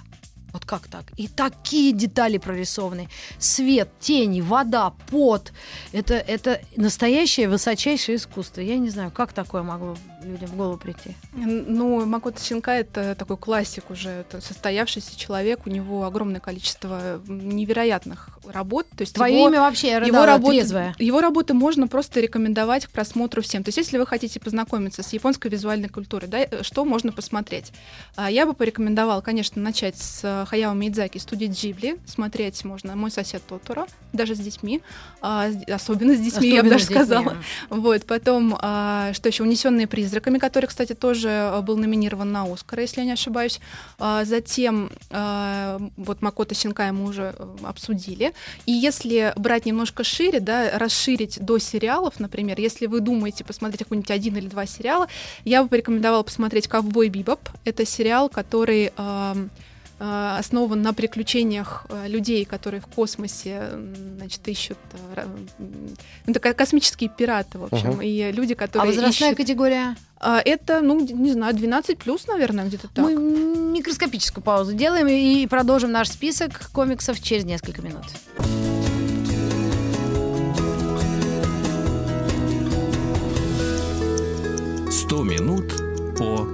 [0.54, 1.06] Вот как так?
[1.18, 3.10] И такие детали прорисованы.
[3.38, 5.52] Свет, тени, вода, пот.
[5.92, 8.62] Это, это настоящее высочайшее искусство.
[8.62, 11.16] Я не знаю, как такое могло людям в голову прийти.
[11.34, 18.30] Ну, Макото Синка это такой классик уже, это состоявшийся человек, у него огромное количество невероятных
[18.46, 18.88] работ.
[18.96, 20.96] То есть Твое его, имя вообще, я его работы, трезвая.
[20.98, 23.64] его работы можно просто рекомендовать к просмотру всем.
[23.64, 27.72] То есть, если вы хотите познакомиться с японской визуальной культурой, да, э, что можно посмотреть?
[28.16, 31.98] А, Я бы порекомендовала, конечно, начать с Хаяо Мидзаки, студии Джибли.
[32.06, 34.82] Смотреть можно «Мой сосед Тоторо», даже с детьми,
[35.22, 36.96] а, особенно с детьми, я бы Особенно даже детьми.
[36.96, 37.38] сказала.
[37.70, 42.80] Вот, потом, а, что еще, «Унесенные призраками», который, кстати, тоже а, был номинирован на Оскар,
[42.80, 43.60] если я не ошибаюсь.
[44.00, 48.34] А, Затем, а, вот Макото Синкай мы уже э, обсудили.
[48.66, 54.12] И если брать немножко шире, да, расширить до сериалов, например, если вы думаете посмотреть какой-нибудь
[54.12, 55.08] один или два сериала,
[55.46, 57.50] я бы порекомендовала посмотреть «Ковбой Бибоп».
[57.66, 58.92] Это сериал, который...
[58.98, 59.36] а,
[60.00, 63.72] основан на приключениях а, людей, которые в космосе
[64.18, 64.78] значит, ищут...
[65.16, 65.22] а,
[65.60, 65.90] м,
[66.28, 68.04] Ну, такая космические пираты, в общем, Ага.
[68.04, 69.38] и люди, А которые возрастная ищут...
[69.38, 69.96] категория?
[70.20, 73.06] А, Это, ну, не знаю, 12 плюс, наверное, где-то так.
[73.06, 78.06] Мы микроскопическую паузу делаем и продолжим наш список комиксов через несколько минут.
[84.90, 85.74] «100 минут
[86.18, 86.48] по...»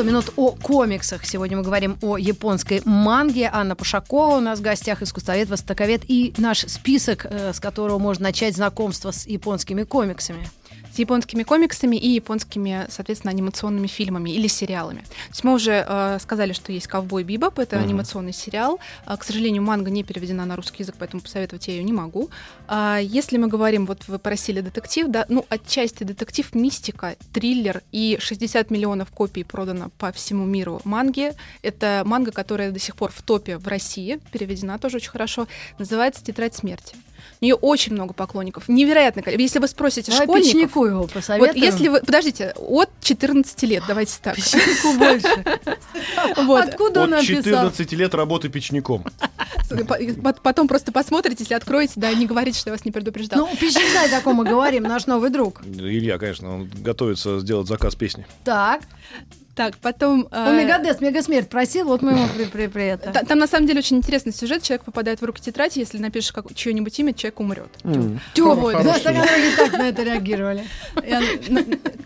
[0.00, 1.26] 100 минут о комиксах.
[1.26, 3.50] Сегодня мы говорим о японской манге.
[3.52, 6.04] Анна Пушакова у нас в гостях, искусствовед, востоковед.
[6.08, 10.48] И наш список, э, с которого можно начать знакомство с японскими комиксами.
[11.00, 15.00] Японскими комиксами и японскими, соответственно, анимационными фильмами или сериалами.
[15.00, 17.84] То есть мы уже э, сказали, что есть «Ковбой Бибоп», это Мгм.
[17.86, 18.78] анимационный сериал.
[19.06, 22.30] А, к сожалению, манга не переведена на русский язык, поэтому посоветовать я ее не могу.
[22.68, 28.18] А, если мы говорим, вот вы просили детектив, да, ну, отчасти детектив, мистика, триллер и
[28.20, 31.32] 60 миллионов копий продано по всему миру манги.
[31.62, 35.46] Это манга, которая до сих пор в топе в России, переведена тоже очень хорошо,
[35.78, 36.96] называется «Тетрадь смерти».
[37.40, 39.22] У нее очень много поклонников, невероятно.
[39.30, 41.64] Если вы спросите Давай школьников, печнику его вот посоветуем.
[41.64, 44.36] если вы, подождите, от 14 лет, давайте так.
[44.36, 45.44] Печнику больше.
[46.44, 46.68] Вот.
[46.68, 47.42] Откуда он От написал?
[47.42, 49.04] 14 лет работы печником.
[50.22, 53.46] По- Потом просто посмотрите, если откроете, да, не говорите, что я вас не предупреждал.
[53.46, 55.62] Ну, печник, о ком мы говорим, наш новый друг.
[55.64, 58.26] Илья, конечно, он готовится сделать заказ песни.
[58.44, 58.82] Так,
[59.60, 60.26] Так, потом...
[60.30, 63.12] он э, Мегадес, Мегасмерть просил, вот мы ему при, при, при это.
[63.12, 64.62] та- Там на самом деле очень интересный сюжет.
[64.62, 67.68] Человек попадает в руки тетради, если напишешь как, чье-нибудь имя, человек умрет.
[68.32, 69.02] Тёмы, да, Хороший.
[69.02, 70.64] так они так на это реагировали.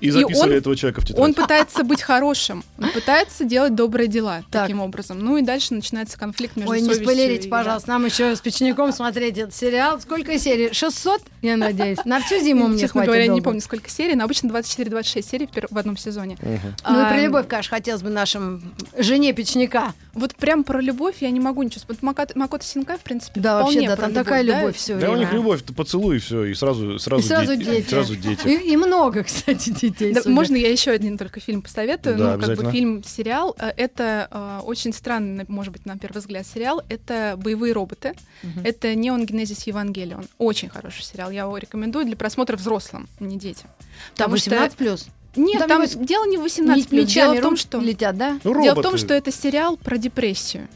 [0.01, 1.25] И записывали этого человека в тетрадь.
[1.25, 4.63] Он пытается быть хорошим, он пытается делать добрые дела Так.
[4.63, 5.21] таким образом.
[5.21, 9.39] Ну и дальше начинается конфликт между Ой, не спойлерите, пожалуйста, нам еще с печником смотреть
[9.39, 10.01] этот сериал.
[10.01, 10.73] Сколько серий?
[10.73, 11.99] 600, я надеюсь?
[12.05, 15.49] На всю зиму мне Честно хватит говоря, не помню, сколько серий, но обычно 24-26 серий
[15.71, 16.37] в, одном сезоне.
[16.43, 19.93] Ну и про любовь, конечно, хотелось бы нашим жене печника.
[20.13, 22.03] Вот прям про любовь я не могу ничего сказать.
[22.03, 24.59] Макото Синкай, в принципе, Да, вообще, да, про там такая да.
[24.61, 25.25] любовь все Да, у время.
[25.25, 27.69] них любовь, поцелуй, и все, и сразу, сразу, И сразу дети.
[27.71, 27.89] дети.
[27.91, 28.47] Сразу дети.
[28.47, 30.13] И, и много, кстати, детей.
[30.15, 30.35] Да, судя.
[30.35, 32.17] можно я еще один только фильм посоветую?
[32.17, 32.71] Да, ну, как бы обязательно.
[32.73, 33.57] фильм-сериал.
[33.59, 36.83] Э, Это э, очень странный, может быть, на первый взгляд сериал.
[36.89, 38.15] Это «Боевые роботы».
[38.43, 38.61] Мгм.
[38.65, 40.27] Это «Неон Генезис Евангелион».
[40.39, 41.31] Очень хороший сериал.
[41.31, 43.69] Я его рекомендую для просмотра взрослым, не детям.
[44.17, 45.07] Там потому что- 18 плюс.
[45.37, 47.07] Нет, Там там, его дело не в 18 плюс.
[47.13, 47.79] Дело в том, что...
[47.79, 48.39] летят, да?
[48.45, 50.69] Ну, Дело в том, что это сериал про депрессию.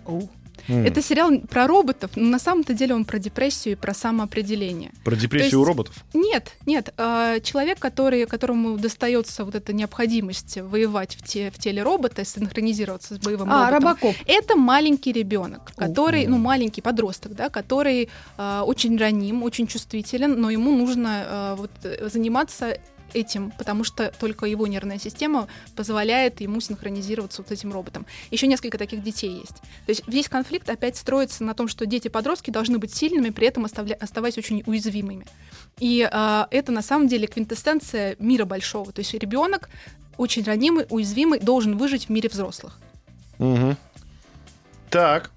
[0.71, 0.85] М.
[0.85, 4.91] Это сериал про роботов, но на самом-то деле он про депрессию и про самоопределение.
[5.03, 6.05] Про депрессию то у есть- роботов.
[6.13, 6.93] Нет, нет.
[6.99, 13.15] э, Человек, который, которому достается вот эта необходимость воевать в, те, в теле робота, синхронизироваться
[13.15, 13.89] с боевым А, роботом.
[13.89, 14.15] Робокоп.
[14.27, 20.51] Это маленький ребенок, который, ну, маленький подросток, да, который э, очень раним, очень чувствителен, но
[20.51, 22.77] ему нужно э, вот, э, заниматься
[23.15, 28.07] этим, потому что только его нервная система позволяет ему синхронизироваться вот с этим роботом.
[28.31, 29.57] Еще несколько таких детей есть.
[29.87, 33.65] То есть весь конфликт опять строится на том, что дети-подростки должны быть сильными, при этом
[33.65, 35.27] оставля- оставаясь очень уязвимыми.
[35.79, 38.93] И э, это на самом деле квинтэссенция мира большого.
[38.93, 39.69] То есть ребенок
[40.17, 42.79] очень ранимый, уязвимый, должен выжить в мире взрослых.
[43.39, 43.77] Мгм.
[44.91, 45.31] Так.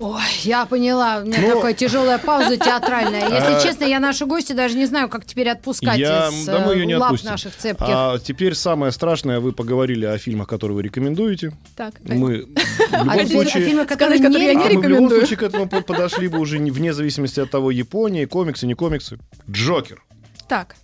[0.00, 1.18] Ой, я поняла.
[1.22, 3.26] У меня Ну, такая тяжелая пауза театральная.
[3.26, 6.60] а- Если честно, я нашу гостью даже не знаю, как теперь отпускать Я- из да
[6.64, 7.30] мы э, её не лап отпустим.
[7.32, 7.86] наших цепких.
[7.88, 11.52] А теперь самое страшное, вы поговорили о фильмах, которые вы рекомендуете.
[11.74, 12.48] Так, Мы в
[12.92, 13.64] А любом теперь случае...
[13.66, 15.20] фильмы, которые которые я не не а мы в любом рекомендую.
[15.20, 18.74] случае к этому по- подошли бы уже не- вне зависимости от того, Япония, комиксы, не
[18.74, 19.18] комиксы.
[19.50, 20.02] Джокер.
[20.48, 20.76] Так.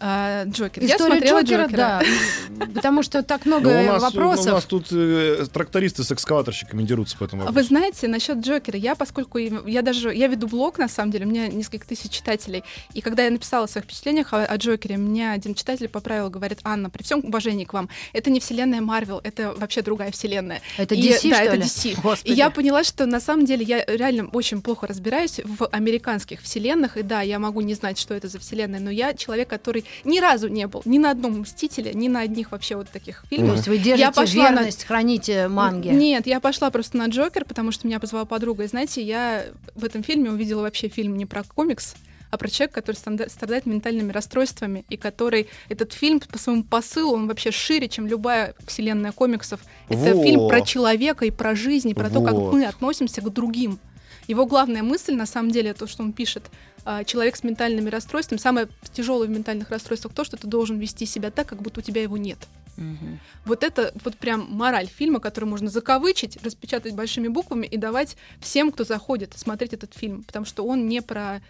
[0.00, 0.82] А, Джокер.
[0.82, 1.76] Я История смотрела Джокера, Джокера.
[1.76, 2.64] да.
[2.74, 4.46] Потому что так Ну, много у, нас, вопросов.
[4.46, 7.62] у нас тут э, трактористы с экскаваторщиками дерутся по этому А вопросу.
[7.62, 11.24] Вы знаете, насчет Джокера, я, поскольку и- я даже, я веду блог, на самом деле,
[11.26, 14.96] у меня несколько тысяч читателей, и когда я написала о своих впечатлениях о, о Джокере,
[14.96, 19.20] меня один читатель поправил, говорит, Анна, при всем уважении к вам, это не вселенная Марвел,
[19.24, 20.60] это вообще другая вселенная.
[20.76, 21.62] Это И- DC, да, что это ли?
[21.62, 22.00] DC.
[22.02, 22.30] Господи.
[22.32, 26.96] И я поняла, что на самом деле я реально очень плохо разбираюсь в американских вселенных.
[26.96, 30.20] И да, я могу не знать, что это за вселенная, но я человек, который ни
[30.20, 33.56] разу не был ни на одном Мстителе, ни на одних вообще вот таких То фильмах.
[33.56, 35.88] есть вы держите Я пошла на- верность, храните манги.
[35.88, 38.64] Нет, я пошла просто на Джокер, потому что меня позвала подруга.
[38.64, 41.94] И знаете, я в этом фильме увидела вообще фильм не про комикс,
[42.30, 42.96] а про человека, который
[43.28, 48.54] страдает ментальными расстройствами, и который этот фильм по своему посылу, он вообще шире, чем любая
[48.66, 49.60] вселенная комиксов.
[49.88, 50.22] Это Во.
[50.24, 52.52] фильм про человека и про жизнь, и про то, как Вот.
[52.52, 53.78] мы относимся к другим.
[54.26, 56.44] Его главная мысль, на самом деле, то, что он пишет,
[56.84, 61.06] а, человек с ментальными расстройствами, самое тяжелое в ментальных расстройствах то, что ты должен вести
[61.06, 62.38] себя так, как будто у тебя его нет.
[62.76, 63.20] Мгм.
[63.44, 68.72] Вот это вот прям мораль фильма, который можно закавычить, распечатать большими буквами и давать всем,
[68.72, 71.40] кто заходит, смотреть этот фильм, потому что он не про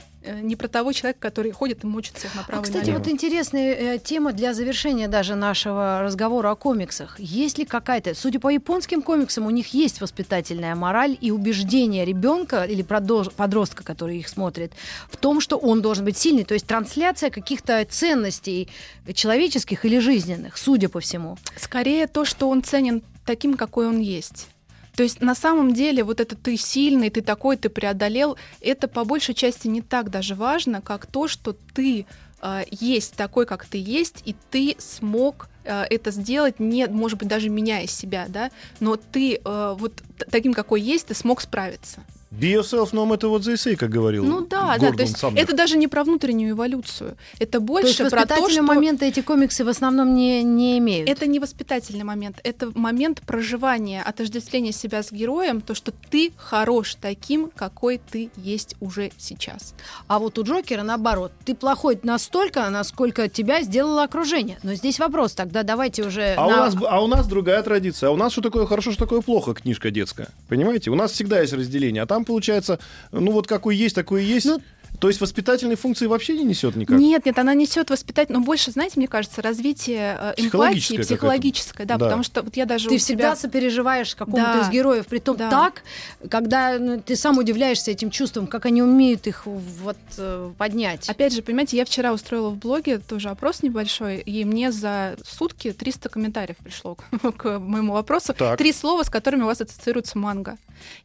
[0.43, 2.99] не про того человека, который ходит и мочит всех направо А, и кстати, налево.
[2.99, 7.19] вот интересная э, тема для завершения даже нашего разговора о комиксах.
[7.19, 12.65] Есть ли какая-то, судя по японским комиксам, у них есть воспитательная мораль и убеждение ребенка
[12.65, 14.73] или подростка, который их смотрит,
[15.11, 16.45] в том, что он должен быть сильный.
[16.45, 18.69] То есть трансляция каких-то ценностей
[19.13, 21.37] человеческих или жизненных, судя по всему.
[21.57, 24.49] Скорее то, что он ценен таким, какой он есть.
[24.97, 29.05] То есть на самом деле вот это ты сильный, ты такой, ты преодолел, это по
[29.05, 32.07] большей части не так даже важно, как то, что ты
[32.43, 37.29] э, есть такой, как ты есть, и ты смог э, это сделать, не, может быть,
[37.29, 42.05] даже меняя себя, да, но ты э, вот таким, какой есть, ты смог справиться.
[42.41, 45.19] Be yourself, no matter what they say, как говорил Ну да, да, Гордон то есть
[45.19, 45.43] Самнер.
[45.43, 49.07] это даже не про внутреннюю эволюцию, это То есть больше про то, воспитательные что моменты
[49.07, 51.09] эти комиксы в основном не, не имеют.
[51.09, 56.97] это не воспитательный момент, это момент проживания, отождествления себя с героем, то, что ты хорош
[57.01, 59.75] таким, какой ты есть уже сейчас.
[60.09, 61.33] А вот у Джокера наоборот.
[61.45, 64.59] Ты плохой настолько, насколько тебя сделало окружение.
[64.63, 66.35] Но здесь вопрос, тогда давайте уже...
[66.37, 68.09] А, у на- нас, а у нас другая традиция.
[68.09, 70.29] А у нас что такое хорошо, что такое плохо, книжка детская.
[70.49, 70.91] Понимаете?
[70.91, 72.03] У нас всегда есть разделение.
[72.03, 72.79] А там, получается,
[73.13, 74.47] ну вот какой есть, такой и есть.
[74.47, 74.61] Ну,
[75.01, 76.99] То есть воспитательной функции вообще не несет никак?
[76.99, 81.97] Нет, нет, она несет воспитать, но больше, знаете, мне кажется, развитие э, эмпатии, Психологическое да,
[81.97, 82.05] Да.
[82.07, 83.37] потому что вот я даже Ты всегда себя...
[83.37, 84.61] сопереживаешь какому-то Да.
[84.63, 85.51] из героев, притом Да.
[85.51, 85.83] так,
[86.31, 91.09] когда ну, ты сам удивляешься этим чувством, как они умеют их вот э, поднять.
[91.09, 95.73] Опять же, понимаете, я вчера устроила в блоге тоже опрос небольшой, и мне за сутки
[95.73, 97.05] 300 комментариев пришло к,
[97.37, 98.33] к моему вопросу.
[98.35, 98.59] Так.
[98.59, 100.57] Три слова, с которыми у вас ассоциируется манга.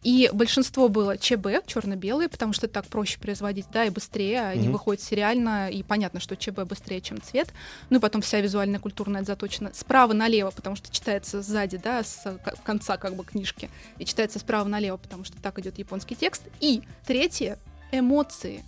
[0.04, 4.74] И большинство было ЧБ, черно-белые, потому что так проще производить, да, и быстрее, они Мгм.
[4.74, 7.50] выходят сериально, и понятно, что ЧБ быстрее, чем цвет.
[7.90, 9.72] Ну и потом вся визуальная культура на это заточена.
[9.74, 14.40] Справа налево, потому что читается сзади, да, с ко- конца как бы книжки, и читается
[14.40, 16.44] справа налево, потому что так идет японский текст.
[16.60, 17.58] И третье—
[17.92, 18.64] эмоции.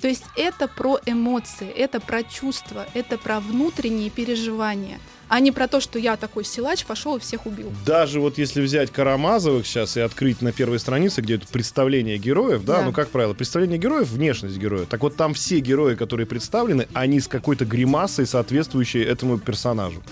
[0.00, 4.98] То есть это про эмоции, это про чувства, это про внутренние переживания,
[5.28, 7.70] а не про то, что я такой силач, пошел и всех убил.
[7.84, 12.64] Даже вот если взять Карамазовых сейчас и открыть на первой странице, где это представление героев,
[12.64, 12.84] да, Да.
[12.86, 14.86] ну как правило, представление героев, внешность героя.
[14.86, 20.02] Так вот там все герои, которые представлены, они с какой-то гримасой, соответствующей этому персонажу.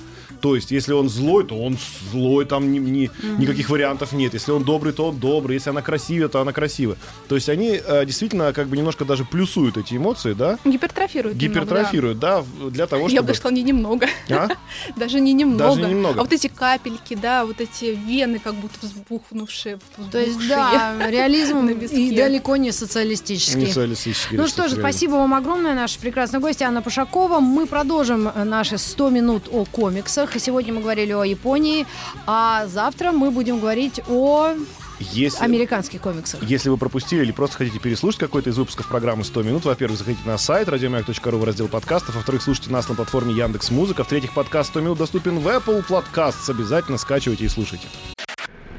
[0.40, 1.76] То есть, если он злой, то он
[2.12, 4.34] злой, там ни- ни- никаких вариантов нет.
[4.34, 5.54] Если он добрый, то он добрый.
[5.54, 6.96] Если она красивая, то она красивая.
[7.28, 10.58] То есть они э, действительно как бы немножко даже плюсуют эти эмоции, да?
[10.64, 11.36] Гипертрофирует.
[11.36, 13.12] немного, Гипертрофируют, да, в- для того, да.
[13.12, 13.28] Я чтобы...
[13.28, 14.06] бы сказала, не немного.
[14.30, 14.48] А?
[14.96, 15.64] Даже не немного.
[15.76, 16.20] Даже не немного.
[16.20, 19.78] А вот эти капельки, да, вот эти вены, как будто взбухнувшие.
[20.12, 23.60] То есть, да, реализм и далеко не социалистический.
[23.60, 27.40] Не социалистический, Ну что же, спасибо вам огромное, наша прекрасная гостья Анна Пушакова.
[27.40, 30.27] Мы продолжим наши 100 минут о комиксах.
[30.34, 31.86] И сегодня мы говорили о Японии,
[32.26, 34.54] а завтра мы будем говорить о
[34.98, 35.42] Если...
[35.42, 36.42] американских комиксах.
[36.42, 40.22] Если вы пропустили или просто хотите переслушать какой-то из выпусков программы 100 минут, во-первых, заходите
[40.26, 44.70] на сайт радиомаяк.ру в раздел подкастов, во-вторых, слушайте нас на платформе Яндекс Музыка, в-третьих, подкаст
[44.70, 46.48] 100 минут доступен в Apple Podcasts.
[46.48, 47.88] Обязательно скачивайте и слушайте.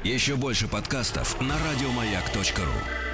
[0.04, 3.09] Еще больше подкастов на радиомаяк.ру.